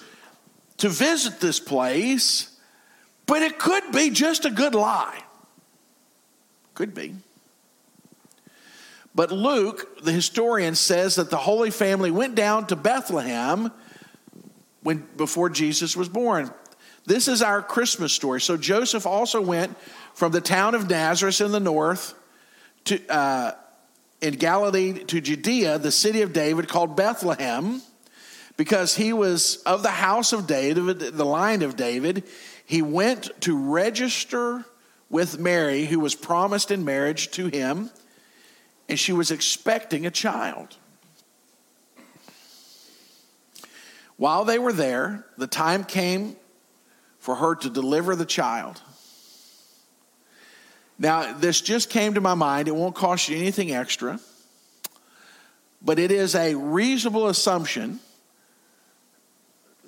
to 0.79 0.88
visit 0.88 1.40
this 1.40 1.61
place, 1.61 2.48
but 3.27 3.42
it 3.42 3.59
could 3.59 3.92
be 3.92 4.11
just 4.11 4.44
a 4.44 4.51
good 4.51 4.75
lie. 4.75 5.22
Could 6.75 6.94
be. 6.94 7.14
But 9.14 9.31
Luke, 9.31 10.03
the 10.03 10.12
historian, 10.12 10.75
says 10.75 11.16
that 11.16 11.31
the 11.31 11.37
Holy 11.37 11.70
Family 11.70 12.11
went 12.11 12.35
down 12.35 12.66
to 12.68 12.77
Bethlehem 12.77 13.70
when, 14.83 15.07
before 15.16 15.51
Jesus 15.51 15.96
was 15.96 16.09
born. 16.09 16.51
This 17.05 17.29
is 17.29 17.42
our 17.42 17.62
Christmas 17.62 18.12
story. 18.12 18.40
So 18.40 18.57
Joseph 18.57 19.07
also 19.07 19.40
went 19.40 19.77
from 20.14 20.33
the 20.33 20.40
town 20.40 20.75
of 20.75 20.88
Nazareth 20.88 21.40
in 21.40 21.53
the 21.53 21.61
north 21.61 22.14
to, 22.85 23.01
uh, 23.09 23.53
in 24.20 24.35
Galilee 24.35 25.05
to 25.05 25.20
Judea, 25.20 25.79
the 25.79 25.92
city 25.92 26.22
of 26.22 26.33
David 26.33 26.68
called 26.68 26.96
Bethlehem, 26.96 27.83
because 28.57 28.94
he 28.94 29.12
was 29.12 29.57
of 29.64 29.83
the 29.83 29.90
house 29.90 30.33
of 30.33 30.46
David, 30.46 30.98
the 30.98 31.25
line 31.25 31.62
of 31.62 31.77
David. 31.77 32.25
He 32.64 32.83
went 32.83 33.31
to 33.42 33.57
register 33.57 34.64
with 35.11 35.38
Mary, 35.38 35.87
who 35.87 36.01
was 36.01 36.14
promised 36.14 36.70
in 36.70 36.85
marriage 36.85 37.31
to 37.33 37.46
him, 37.46 37.90
and 38.88 38.98
she 38.98 39.12
was 39.12 39.31
expecting 39.31 40.07
a 40.07 40.11
child. 40.11 40.77
While 44.16 44.44
they 44.44 44.59
were 44.59 44.72
there, 44.72 45.27
the 45.37 45.46
time 45.46 45.85
came 45.85 46.37
for 47.18 47.37
her 47.37 47.55
to 47.57 47.70
deliver 47.70 48.14
the 48.14 48.25
child. 48.25 48.81
Now, 51.03 51.33
this 51.33 51.61
just 51.61 51.91
came 51.91 52.15
to 52.15 52.21
my 52.21 52.35
mind. 52.35 52.69
It 52.69 52.77
won't 52.77 52.95
cost 52.95 53.29
you 53.29 53.37
anything 53.37 53.73
extra, 53.73 54.21
but 55.83 55.99
it 55.99 56.12
is 56.12 56.37
a 56.37 56.55
reasonable 56.55 57.27
assumption 57.27 57.99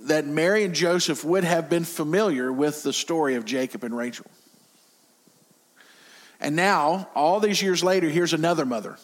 that 0.07 0.27
Mary 0.27 0.65
and 0.65 0.75
Joseph 0.75 1.25
would 1.25 1.45
have 1.45 1.71
been 1.71 1.85
familiar 1.85 2.53
with 2.53 2.83
the 2.83 2.93
story 2.93 3.37
of 3.37 3.45
Jacob 3.45 3.85
and 3.85 3.97
Rachel. 3.97 4.27
And 6.41 6.57
now, 6.57 7.09
all 7.15 7.39
these 7.39 7.63
years 7.63 7.85
later, 7.85 8.09
here's 8.09 8.33
another 8.33 8.67
mother 8.67 8.99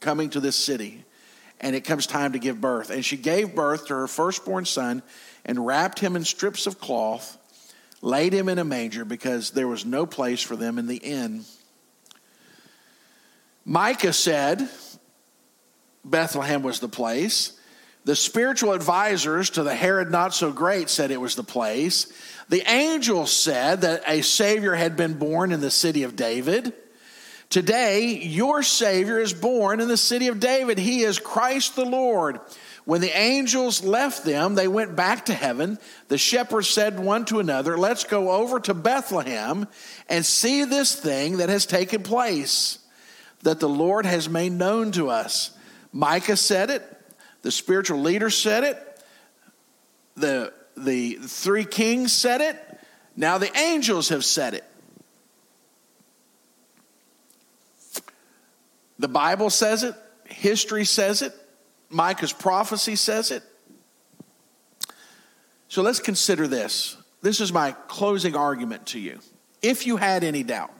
coming 0.00 0.28
to 0.30 0.40
this 0.40 0.54
city, 0.54 1.02
and 1.62 1.74
it 1.74 1.80
comes 1.80 2.06
time 2.06 2.32
to 2.32 2.38
give 2.38 2.60
birth. 2.60 2.90
And 2.90 3.02
she 3.02 3.16
gave 3.16 3.54
birth 3.54 3.86
to 3.86 3.94
her 3.94 4.06
firstborn 4.06 4.66
son 4.66 5.02
and 5.46 5.64
wrapped 5.64 5.98
him 5.98 6.14
in 6.14 6.24
strips 6.24 6.66
of 6.66 6.78
cloth 6.78 7.38
laid 8.02 8.32
him 8.32 8.48
in 8.48 8.58
a 8.58 8.64
manger 8.64 9.04
because 9.04 9.50
there 9.50 9.68
was 9.68 9.84
no 9.84 10.06
place 10.06 10.42
for 10.42 10.56
them 10.56 10.78
in 10.78 10.86
the 10.86 10.96
inn. 10.96 11.44
Micah 13.64 14.12
said 14.12 14.68
Bethlehem 16.04 16.62
was 16.62 16.80
the 16.80 16.88
place. 16.88 17.58
The 18.04 18.14
spiritual 18.14 18.72
advisors 18.72 19.50
to 19.50 19.64
the 19.64 19.74
Herod 19.74 20.12
not 20.12 20.32
so 20.32 20.52
great 20.52 20.88
said 20.88 21.10
it 21.10 21.20
was 21.20 21.34
the 21.34 21.42
place. 21.42 22.12
The 22.48 22.62
angel 22.70 23.26
said 23.26 23.80
that 23.80 24.04
a 24.06 24.22
Savior 24.22 24.74
had 24.76 24.96
been 24.96 25.14
born 25.14 25.50
in 25.50 25.60
the 25.60 25.72
city 25.72 26.04
of 26.04 26.14
David. 26.14 26.72
Today, 27.50 28.16
your 28.18 28.62
Savior 28.62 29.18
is 29.18 29.32
born 29.32 29.80
in 29.80 29.88
the 29.88 29.96
city 29.96 30.28
of 30.28 30.38
David. 30.38 30.78
He 30.78 31.02
is 31.02 31.18
Christ 31.18 31.74
the 31.74 31.84
Lord. 31.84 32.38
When 32.86 33.00
the 33.00 33.18
angels 33.18 33.82
left 33.82 34.24
them, 34.24 34.54
they 34.54 34.68
went 34.68 34.94
back 34.94 35.26
to 35.26 35.34
heaven. 35.34 35.80
The 36.06 36.18
shepherds 36.18 36.68
said 36.68 37.00
one 37.00 37.24
to 37.26 37.40
another, 37.40 37.76
Let's 37.76 38.04
go 38.04 38.30
over 38.30 38.60
to 38.60 38.74
Bethlehem 38.74 39.66
and 40.08 40.24
see 40.24 40.64
this 40.64 40.94
thing 40.94 41.38
that 41.38 41.48
has 41.48 41.66
taken 41.66 42.04
place, 42.04 42.78
that 43.42 43.58
the 43.58 43.68
Lord 43.68 44.06
has 44.06 44.28
made 44.28 44.52
known 44.52 44.92
to 44.92 45.10
us. 45.10 45.50
Micah 45.92 46.36
said 46.36 46.70
it, 46.70 46.84
the 47.42 47.50
spiritual 47.50 48.00
leader 48.00 48.30
said 48.30 48.62
it, 48.62 49.02
the, 50.14 50.52
the 50.76 51.14
three 51.14 51.64
kings 51.64 52.12
said 52.12 52.40
it, 52.40 52.56
now 53.16 53.38
the 53.38 53.54
angels 53.58 54.10
have 54.10 54.24
said 54.24 54.54
it. 54.54 54.64
The 59.00 59.08
Bible 59.08 59.50
says 59.50 59.82
it, 59.82 59.96
history 60.26 60.84
says 60.84 61.22
it. 61.22 61.34
Micah's 61.90 62.32
prophecy 62.32 62.96
says 62.96 63.30
it. 63.30 63.42
So 65.68 65.82
let's 65.82 66.00
consider 66.00 66.46
this. 66.46 66.96
This 67.22 67.40
is 67.40 67.52
my 67.52 67.72
closing 67.88 68.36
argument 68.36 68.86
to 68.86 68.98
you. 68.98 69.18
If 69.62 69.86
you 69.86 69.96
had 69.96 70.22
any 70.22 70.42
doubt, 70.42 70.72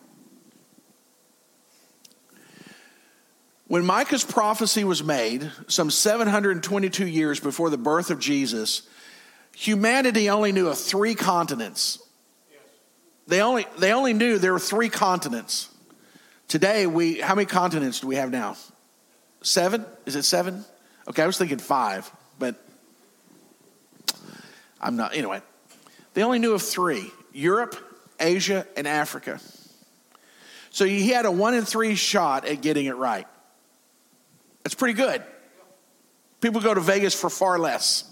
when 3.68 3.84
Micah's 3.84 4.22
prophecy 4.24 4.84
was 4.84 5.02
made, 5.02 5.50
some 5.66 5.90
722 5.90 7.06
years 7.06 7.40
before 7.40 7.68
the 7.68 7.78
birth 7.78 8.10
of 8.10 8.20
Jesus, 8.20 8.88
humanity 9.56 10.30
only 10.30 10.52
knew 10.52 10.68
of 10.68 10.78
three 10.78 11.16
continents. 11.16 11.98
They 13.26 13.40
only, 13.40 13.66
they 13.78 13.92
only 13.92 14.12
knew 14.12 14.38
there 14.38 14.52
were 14.52 14.60
three 14.60 14.88
continents. 14.88 15.68
Today, 16.46 16.86
we, 16.86 17.20
how 17.20 17.34
many 17.34 17.46
continents 17.46 18.00
do 18.00 18.06
we 18.06 18.14
have 18.16 18.30
now? 18.30 18.56
Seven? 19.42 19.84
Is 20.06 20.14
it 20.14 20.22
seven? 20.22 20.64
Okay, 21.08 21.22
I 21.22 21.26
was 21.26 21.38
thinking 21.38 21.58
five, 21.58 22.10
but 22.38 22.56
I'm 24.80 24.96
not, 24.96 25.14
anyway. 25.14 25.40
They 26.14 26.22
only 26.22 26.38
knew 26.38 26.54
of 26.54 26.62
three 26.62 27.10
Europe, 27.32 27.76
Asia, 28.18 28.66
and 28.76 28.88
Africa. 28.88 29.40
So 30.70 30.84
he 30.84 31.10
had 31.10 31.26
a 31.26 31.30
one 31.30 31.54
in 31.54 31.64
three 31.64 31.94
shot 31.94 32.46
at 32.46 32.60
getting 32.60 32.86
it 32.86 32.96
right. 32.96 33.26
That's 34.62 34.74
pretty 34.74 34.94
good. 34.94 35.22
People 36.40 36.60
go 36.60 36.74
to 36.74 36.80
Vegas 36.80 37.18
for 37.18 37.30
far 37.30 37.58
less. 37.58 38.04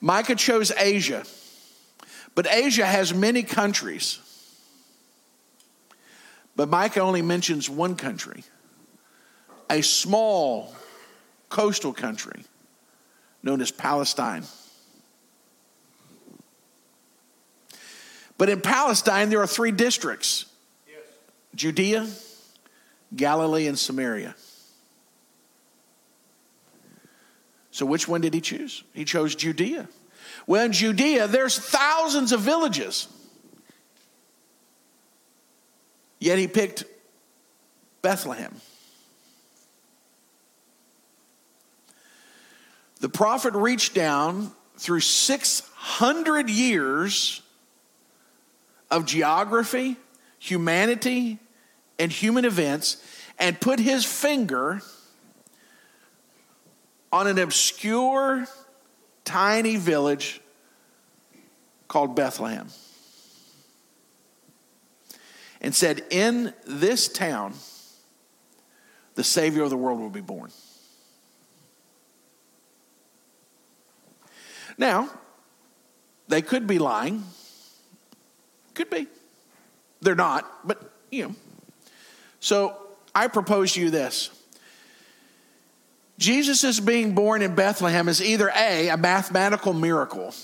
Micah 0.00 0.34
chose 0.34 0.72
Asia, 0.76 1.24
but 2.34 2.46
Asia 2.46 2.84
has 2.84 3.14
many 3.14 3.42
countries. 3.42 4.18
But 6.56 6.68
Micah 6.68 7.00
only 7.00 7.22
mentions 7.22 7.70
one 7.70 7.94
country, 7.94 8.44
a 9.72 9.82
small 9.82 10.74
coastal 11.48 11.92
country 11.92 12.44
known 13.42 13.60
as 13.60 13.70
Palestine. 13.70 14.44
But 18.36 18.50
in 18.50 18.60
Palestine, 18.60 19.30
there 19.30 19.40
are 19.40 19.46
three 19.46 19.72
districts 19.72 20.46
Yes. 20.86 20.98
Judea, 21.54 22.06
Galilee, 23.16 23.66
and 23.66 23.78
Samaria. 23.78 24.34
So, 27.70 27.86
which 27.86 28.06
one 28.06 28.20
did 28.20 28.34
he 28.34 28.42
choose? 28.42 28.84
He 28.92 29.06
chose 29.06 29.34
Judea. 29.34 29.88
Well, 30.46 30.66
in 30.66 30.72
Judea, 30.72 31.28
there's 31.28 31.58
thousands 31.58 32.32
of 32.32 32.40
villages. 32.40 33.08
Yet 36.18 36.38
he 36.38 36.46
picked 36.46 36.84
Bethlehem. 38.02 38.60
The 43.02 43.08
prophet 43.08 43.54
reached 43.54 43.94
down 43.94 44.52
through 44.76 45.00
600 45.00 46.48
years 46.48 47.42
of 48.92 49.06
geography, 49.06 49.96
humanity, 50.38 51.40
and 51.98 52.12
human 52.12 52.44
events 52.44 53.04
and 53.40 53.60
put 53.60 53.80
his 53.80 54.04
finger 54.04 54.82
on 57.12 57.26
an 57.26 57.40
obscure, 57.40 58.46
tiny 59.24 59.74
village 59.74 60.40
called 61.88 62.14
Bethlehem 62.14 62.68
and 65.60 65.74
said, 65.74 66.04
In 66.10 66.54
this 66.68 67.08
town, 67.08 67.54
the 69.16 69.24
Savior 69.24 69.64
of 69.64 69.70
the 69.70 69.76
world 69.76 69.98
will 69.98 70.08
be 70.08 70.20
born. 70.20 70.52
Now, 74.78 75.10
they 76.28 76.42
could 76.42 76.66
be 76.66 76.78
lying. 76.78 77.24
Could 78.74 78.90
be. 78.90 79.06
They're 80.00 80.14
not, 80.14 80.66
but 80.66 80.82
you 81.10 81.28
know. 81.28 81.34
So 82.40 82.76
I 83.14 83.28
propose 83.28 83.74
to 83.74 83.80
you 83.80 83.90
this. 83.90 84.30
Jesus 86.18 86.78
being 86.80 87.14
born 87.14 87.42
in 87.42 87.54
Bethlehem 87.54 88.08
is 88.08 88.22
either 88.22 88.50
A, 88.56 88.88
a 88.88 88.96
mathematical 88.96 89.72
miracle. 89.72 90.34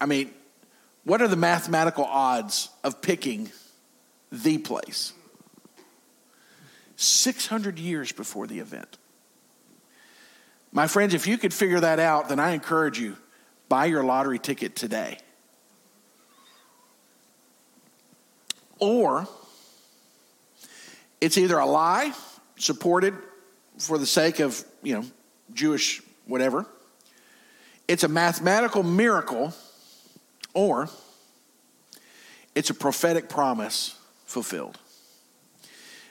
I 0.00 0.06
mean, 0.06 0.30
what 1.04 1.22
are 1.22 1.28
the 1.28 1.36
mathematical 1.36 2.04
odds 2.04 2.68
of 2.84 3.02
picking 3.02 3.50
the 4.30 4.58
place? 4.58 5.12
600 6.96 7.78
years 7.78 8.12
before 8.12 8.46
the 8.46 8.60
event. 8.60 8.98
My 10.72 10.86
friends, 10.86 11.12
if 11.12 11.26
you 11.26 11.36
could 11.36 11.52
figure 11.52 11.80
that 11.80 11.98
out, 12.00 12.30
then 12.30 12.40
I 12.40 12.52
encourage 12.52 12.98
you 12.98 13.16
buy 13.68 13.86
your 13.86 14.02
lottery 14.02 14.38
ticket 14.38 14.74
today. 14.74 15.18
Or 18.78 19.28
it's 21.20 21.38
either 21.38 21.58
a 21.58 21.66
lie 21.66 22.12
supported 22.56 23.14
for 23.78 23.98
the 23.98 24.06
sake 24.06 24.40
of, 24.40 24.64
you 24.82 24.94
know, 24.94 25.04
Jewish 25.52 26.02
whatever. 26.26 26.66
It's 27.86 28.02
a 28.02 28.08
mathematical 28.08 28.82
miracle 28.82 29.52
or 30.54 30.88
it's 32.54 32.70
a 32.70 32.74
prophetic 32.74 33.28
promise 33.28 33.94
fulfilled. 34.24 34.78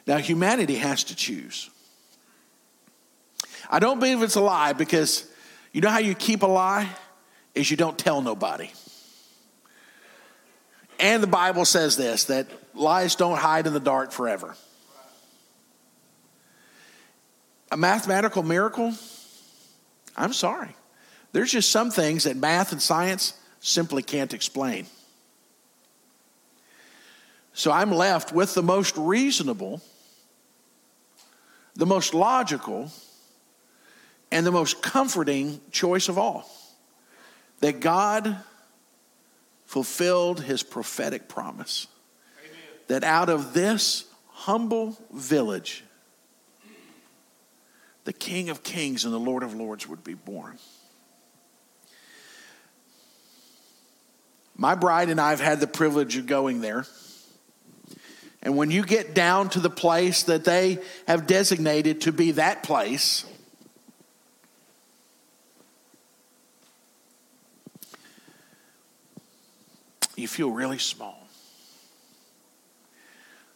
Now 0.06 0.18
humanity 0.18 0.76
has 0.76 1.04
to 1.06 1.16
choose. 1.16 1.71
I 3.72 3.80
don't 3.80 4.00
believe 4.00 4.22
it's 4.22 4.36
a 4.36 4.42
lie 4.42 4.74
because 4.74 5.26
you 5.72 5.80
know 5.80 5.90
how 5.90 6.00
you 6.00 6.14
keep 6.14 6.44
a 6.44 6.48
lie? 6.48 6.90
Is 7.56 7.72
you 7.72 7.78
don't 7.78 7.98
tell 7.98 8.22
nobody. 8.22 8.70
And 11.00 11.24
the 11.24 11.28
Bible 11.28 11.66
says 11.66 11.96
this 11.96 12.26
that 12.26 12.48
lies 12.76 13.16
don't 13.16 13.38
hide 13.38 13.68
in 13.68 13.74
the 13.74 13.80
dark 13.80 14.12
forever. 14.12 14.56
A 17.72 17.78
mathematical 17.78 18.44
miracle? 18.44 18.94
I'm 20.18 20.34
sorry. 20.34 20.76
There's 21.32 21.52
just 21.52 21.72
some 21.72 21.92
things 21.92 22.26
that 22.26 22.36
math 22.36 22.74
and 22.74 22.82
science 22.82 23.34
simply 23.62 24.04
can't 24.04 24.34
explain. 24.34 24.86
So 27.54 27.72
I'm 27.72 27.92
left 27.92 28.34
with 28.34 28.54
the 28.54 28.64
most 28.64 28.98
reasonable, 28.98 29.82
the 31.76 31.86
most 31.86 32.14
logical, 32.14 32.92
and 34.32 34.46
the 34.46 34.52
most 34.52 34.82
comforting 34.82 35.60
choice 35.72 36.10
of 36.10 36.18
all 36.18 36.50
that 37.60 37.80
God 37.80 38.38
fulfilled 39.66 40.42
his 40.42 40.64
prophetic 40.64 41.28
promise 41.28 41.88
Amen. 42.40 42.60
that 42.88 43.04
out 43.04 43.30
of 43.30 43.54
this 43.54 44.06
humble 44.30 44.98
village, 45.12 45.84
the 48.04 48.14
King 48.14 48.50
of 48.50 48.64
Kings 48.64 49.06
and 49.06 49.14
the 49.14 49.20
Lord 49.20 49.44
of 49.44 49.54
Lords 49.54 49.88
would 49.88 50.04
be 50.04 50.16
born. 50.16 50.58
My 54.56 54.76
bride 54.76 55.10
and 55.10 55.20
I 55.20 55.30
have 55.30 55.40
had 55.40 55.60
the 55.60 55.68
privilege 55.68 56.18
of 56.18 56.26
going 56.26 56.62
there. 56.62 56.86
And 58.44 58.58
when 58.58 58.72
you 58.72 58.84
get 58.84 59.14
down 59.14 59.50
to 59.50 59.60
the 59.60 59.70
place 59.70 60.24
that 60.24 60.44
they 60.44 60.80
have 61.08 61.28
designated 61.28 62.02
to 62.02 62.12
be 62.12 62.32
that 62.32 62.64
place, 62.64 63.26
you 70.22 70.28
feel 70.28 70.52
really 70.52 70.78
small. 70.78 71.28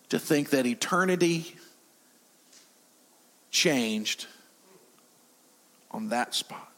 To 0.10 0.19
think 0.19 0.49
that 0.51 0.65
eternity 0.65 1.56
changed 3.51 4.28
on 5.91 6.10
that 6.10 6.36
spot. 6.36 6.71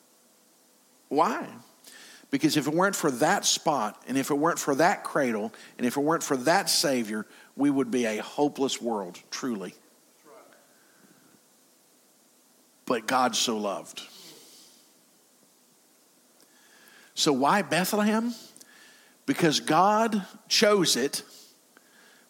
Why? 1.09 1.47
Because 2.29 2.57
if 2.57 2.67
it 2.67 2.73
weren't 2.73 2.95
for 2.95 3.09
that 3.11 3.45
spot, 3.45 4.01
and 4.07 4.17
if 4.17 4.29
it 4.31 4.35
weren't 4.35 4.59
for 4.59 4.75
that 4.75 5.03
cradle, 5.03 5.53
and 5.77 5.87
if 5.87 5.97
it 5.97 6.01
weren't 6.01 6.23
for 6.23 6.37
that 6.37 6.69
Savior, 6.69 7.25
we 7.55 7.69
would 7.69 7.89
be 7.89 8.05
a 8.05 8.21
hopeless 8.21 8.81
world, 8.81 9.19
truly. 9.31 9.73
But 12.85 13.07
God 13.07 13.35
so 13.35 13.57
loved. 13.57 14.01
So, 17.15 17.33
why 17.33 17.63
Bethlehem? 17.63 18.33
Because 19.27 19.59
God 19.59 20.25
chose 20.47 20.95
it, 20.95 21.21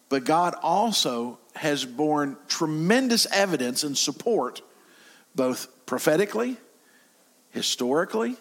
but 0.10 0.26
God 0.26 0.56
also 0.62 1.40
has 1.56 1.86
borne 1.86 2.36
tremendous 2.50 3.26
evidence 3.32 3.84
and 3.84 3.98
support, 3.98 4.62
both 5.36 5.68
prophetically, 5.86 6.58
historically, 7.52 8.36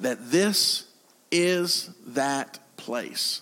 that 0.00 0.30
this 0.30 0.84
is 1.30 1.90
that 2.08 2.58
place. 2.76 3.40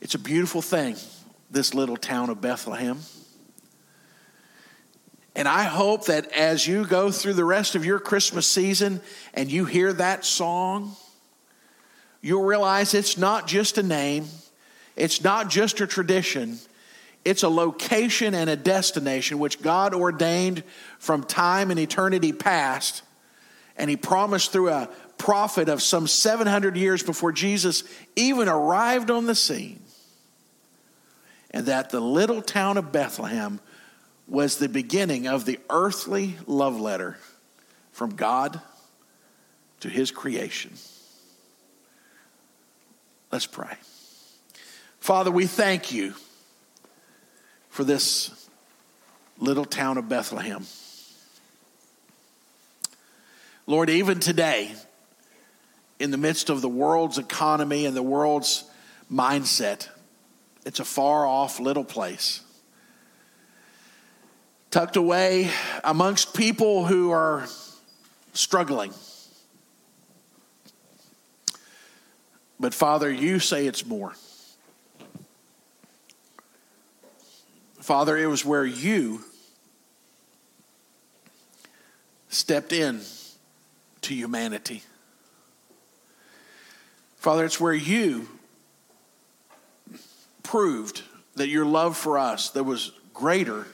It's 0.00 0.14
a 0.14 0.18
beautiful 0.18 0.62
thing, 0.62 0.96
this 1.50 1.74
little 1.74 1.96
town 1.98 2.30
of 2.30 2.40
Bethlehem. 2.40 3.00
And 5.36 5.46
I 5.46 5.64
hope 5.64 6.06
that 6.06 6.32
as 6.32 6.66
you 6.66 6.86
go 6.86 7.10
through 7.10 7.34
the 7.34 7.44
rest 7.44 7.74
of 7.74 7.84
your 7.84 8.00
Christmas 8.00 8.46
season 8.46 9.02
and 9.34 9.52
you 9.52 9.66
hear 9.66 9.92
that 9.92 10.24
song, 10.24 10.96
you'll 12.22 12.44
realize 12.44 12.94
it's 12.94 13.18
not 13.18 13.46
just 13.46 13.76
a 13.76 13.82
name, 13.82 14.24
it's 14.96 15.22
not 15.22 15.50
just 15.50 15.82
a 15.82 15.86
tradition, 15.86 16.58
it's 17.22 17.42
a 17.42 17.50
location 17.50 18.32
and 18.32 18.48
a 18.48 18.56
destination 18.56 19.38
which 19.38 19.60
God 19.60 19.92
ordained 19.92 20.64
from 20.98 21.22
time 21.22 21.70
and 21.70 21.78
eternity 21.78 22.32
past. 22.32 23.02
And 23.76 23.90
He 23.90 23.96
promised 23.98 24.52
through 24.52 24.70
a 24.70 24.88
prophet 25.18 25.68
of 25.68 25.82
some 25.82 26.06
700 26.06 26.78
years 26.78 27.02
before 27.02 27.32
Jesus 27.32 27.84
even 28.16 28.48
arrived 28.48 29.10
on 29.10 29.26
the 29.26 29.34
scene. 29.34 29.82
And 31.50 31.66
that 31.66 31.90
the 31.90 32.00
little 32.00 32.40
town 32.40 32.78
of 32.78 32.90
Bethlehem 32.90 33.60
was 34.28 34.56
the 34.56 34.68
beginning 34.68 35.26
of 35.26 35.44
the 35.44 35.58
earthly 35.70 36.36
love 36.46 36.80
letter 36.80 37.16
from 37.92 38.16
God 38.16 38.60
to 39.80 39.88
his 39.88 40.10
creation. 40.10 40.72
Let's 43.30 43.46
pray. 43.46 43.76
Father, 45.00 45.30
we 45.30 45.46
thank 45.46 45.92
you 45.92 46.14
for 47.68 47.84
this 47.84 48.48
little 49.38 49.64
town 49.64 49.98
of 49.98 50.08
Bethlehem. 50.08 50.66
Lord, 53.66 53.90
even 53.90 54.20
today, 54.20 54.72
in 55.98 56.10
the 56.10 56.16
midst 56.16 56.50
of 56.50 56.62
the 56.62 56.68
world's 56.68 57.18
economy 57.18 57.86
and 57.86 57.96
the 57.96 58.02
world's 58.02 58.64
mindset, 59.12 59.88
it's 60.64 60.80
a 60.80 60.84
far 60.84 61.26
off 61.26 61.60
little 61.60 61.84
place. 61.84 62.40
Tucked 64.76 64.96
away 64.96 65.50
amongst 65.84 66.36
people 66.36 66.84
who 66.84 67.10
are 67.10 67.46
struggling. 68.34 68.92
But 72.60 72.74
Father, 72.74 73.10
you 73.10 73.38
say 73.38 73.66
it's 73.66 73.86
more. 73.86 74.12
Father, 77.80 78.18
it 78.18 78.26
was 78.26 78.44
where 78.44 78.66
you 78.66 79.24
stepped 82.28 82.74
in 82.74 83.00
to 84.02 84.14
humanity. 84.14 84.82
Father, 87.16 87.46
it's 87.46 87.58
where 87.58 87.72
you 87.72 88.28
proved 90.42 91.02
that 91.34 91.48
your 91.48 91.64
love 91.64 91.96
for 91.96 92.18
us 92.18 92.50
that 92.50 92.64
was 92.64 92.92
greater 93.14 93.66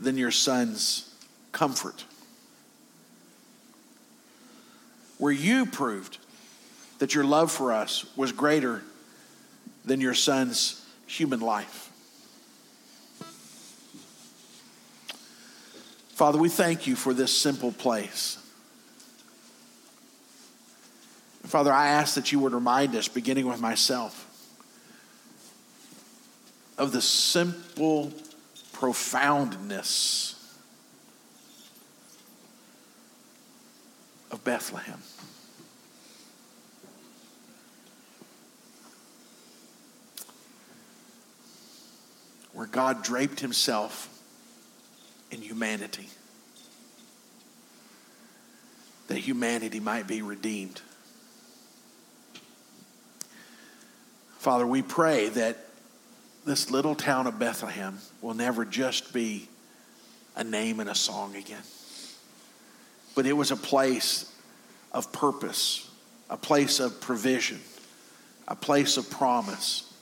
than 0.00 0.16
your 0.16 0.30
son's 0.30 1.14
comfort. 1.52 2.04
Where 5.18 5.32
you 5.32 5.66
proved 5.66 6.18
that 6.98 7.14
your 7.14 7.24
love 7.24 7.50
for 7.50 7.72
us 7.72 8.04
was 8.16 8.32
greater 8.32 8.82
than 9.84 10.00
your 10.00 10.14
son's 10.14 10.84
human 11.06 11.40
life. 11.40 11.90
Father, 16.10 16.38
we 16.38 16.48
thank 16.48 16.86
you 16.86 16.96
for 16.96 17.12
this 17.12 17.36
simple 17.36 17.72
place. 17.72 18.38
Father, 21.44 21.72
I 21.72 21.88
ask 21.88 22.14
that 22.14 22.32
you 22.32 22.40
would 22.40 22.52
remind 22.52 22.96
us, 22.96 23.06
beginning 23.06 23.46
with 23.46 23.60
myself, 23.60 24.22
of 26.76 26.92
the 26.92 27.00
simple 27.00 28.12
profoundness 28.78 30.34
of 34.30 34.44
Bethlehem. 34.44 35.00
Where 42.52 42.66
God 42.66 43.02
draped 43.02 43.40
himself 43.40 44.10
in 45.30 45.40
humanity, 45.40 46.10
that 49.08 49.18
humanity 49.18 49.80
might 49.80 50.06
be 50.06 50.20
redeemed. 50.20 50.82
Father, 54.38 54.66
we 54.66 54.82
pray 54.82 55.30
that 55.30 55.65
this 56.46 56.70
little 56.70 56.94
town 56.94 57.26
of 57.26 57.38
Bethlehem 57.40 57.98
will 58.22 58.34
never 58.34 58.64
just 58.64 59.12
be 59.12 59.48
a 60.36 60.44
name 60.44 60.78
and 60.78 60.88
a 60.88 60.94
song 60.94 61.34
again, 61.34 61.62
but 63.14 63.26
it 63.26 63.32
was 63.32 63.50
a 63.50 63.56
place 63.56 64.32
of 64.92 65.12
purpose, 65.12 65.90
a 66.30 66.36
place 66.36 66.78
of 66.78 67.00
provision, 67.00 67.60
a 68.46 68.54
place 68.54 68.96
of 68.96 69.10
promise. 69.10 69.92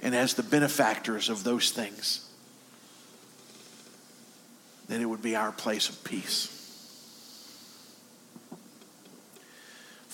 And 0.00 0.14
as 0.14 0.34
the 0.34 0.42
benefactors 0.42 1.28
of 1.28 1.44
those 1.44 1.70
things, 1.70 2.24
then 4.88 5.02
it 5.02 5.04
would 5.04 5.20
be 5.20 5.36
our 5.36 5.52
place 5.52 5.90
of 5.90 6.02
peace. 6.02 6.57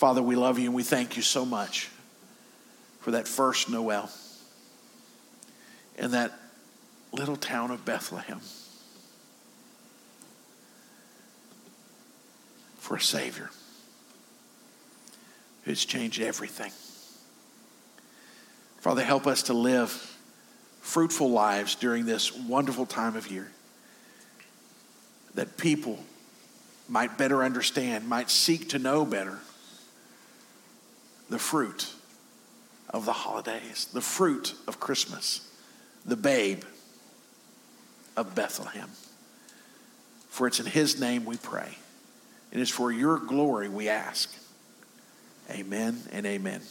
Father, 0.05 0.21
we 0.21 0.35
love 0.35 0.59
you 0.59 0.65
and 0.65 0.75
we 0.75 0.83
thank 0.83 1.17
you 1.17 1.23
so 1.23 1.47
much 1.47 1.89
for 2.99 3.09
that 3.09 3.27
first 3.27 3.71
Noel 3.71 4.07
in 5.97 6.11
that 6.11 6.31
little 7.11 7.35
town 7.35 7.71
of 7.71 7.85
Bethlehem. 7.85 8.39
For 12.77 12.97
a 12.97 13.01
Savior 13.01 13.49
who's 15.63 15.83
changed 15.83 16.21
everything. 16.21 16.71
Father, 18.81 19.03
help 19.03 19.25
us 19.25 19.41
to 19.41 19.53
live 19.55 19.89
fruitful 20.81 21.31
lives 21.31 21.73
during 21.73 22.05
this 22.05 22.31
wonderful 22.31 22.85
time 22.85 23.15
of 23.15 23.31
year 23.31 23.51
that 25.33 25.57
people 25.57 25.97
might 26.87 27.17
better 27.17 27.43
understand, 27.43 28.07
might 28.07 28.29
seek 28.29 28.69
to 28.69 28.77
know 28.77 29.03
better 29.03 29.39
the 31.29 31.39
fruit 31.39 31.93
of 32.89 33.05
the 33.05 33.13
holidays, 33.13 33.87
the 33.93 34.01
fruit 34.01 34.53
of 34.67 34.79
Christmas, 34.79 35.49
the 36.05 36.15
babe 36.15 36.63
of 38.15 38.35
Bethlehem. 38.35 38.89
For 40.29 40.47
it's 40.47 40.59
in 40.59 40.65
his 40.65 40.99
name 40.99 41.25
we 41.25 41.37
pray. 41.37 41.77
It 42.51 42.59
is 42.59 42.69
for 42.69 42.91
your 42.91 43.17
glory 43.19 43.69
we 43.69 43.89
ask. 43.89 44.33
Amen 45.49 46.01
and 46.11 46.25
amen. 46.25 46.61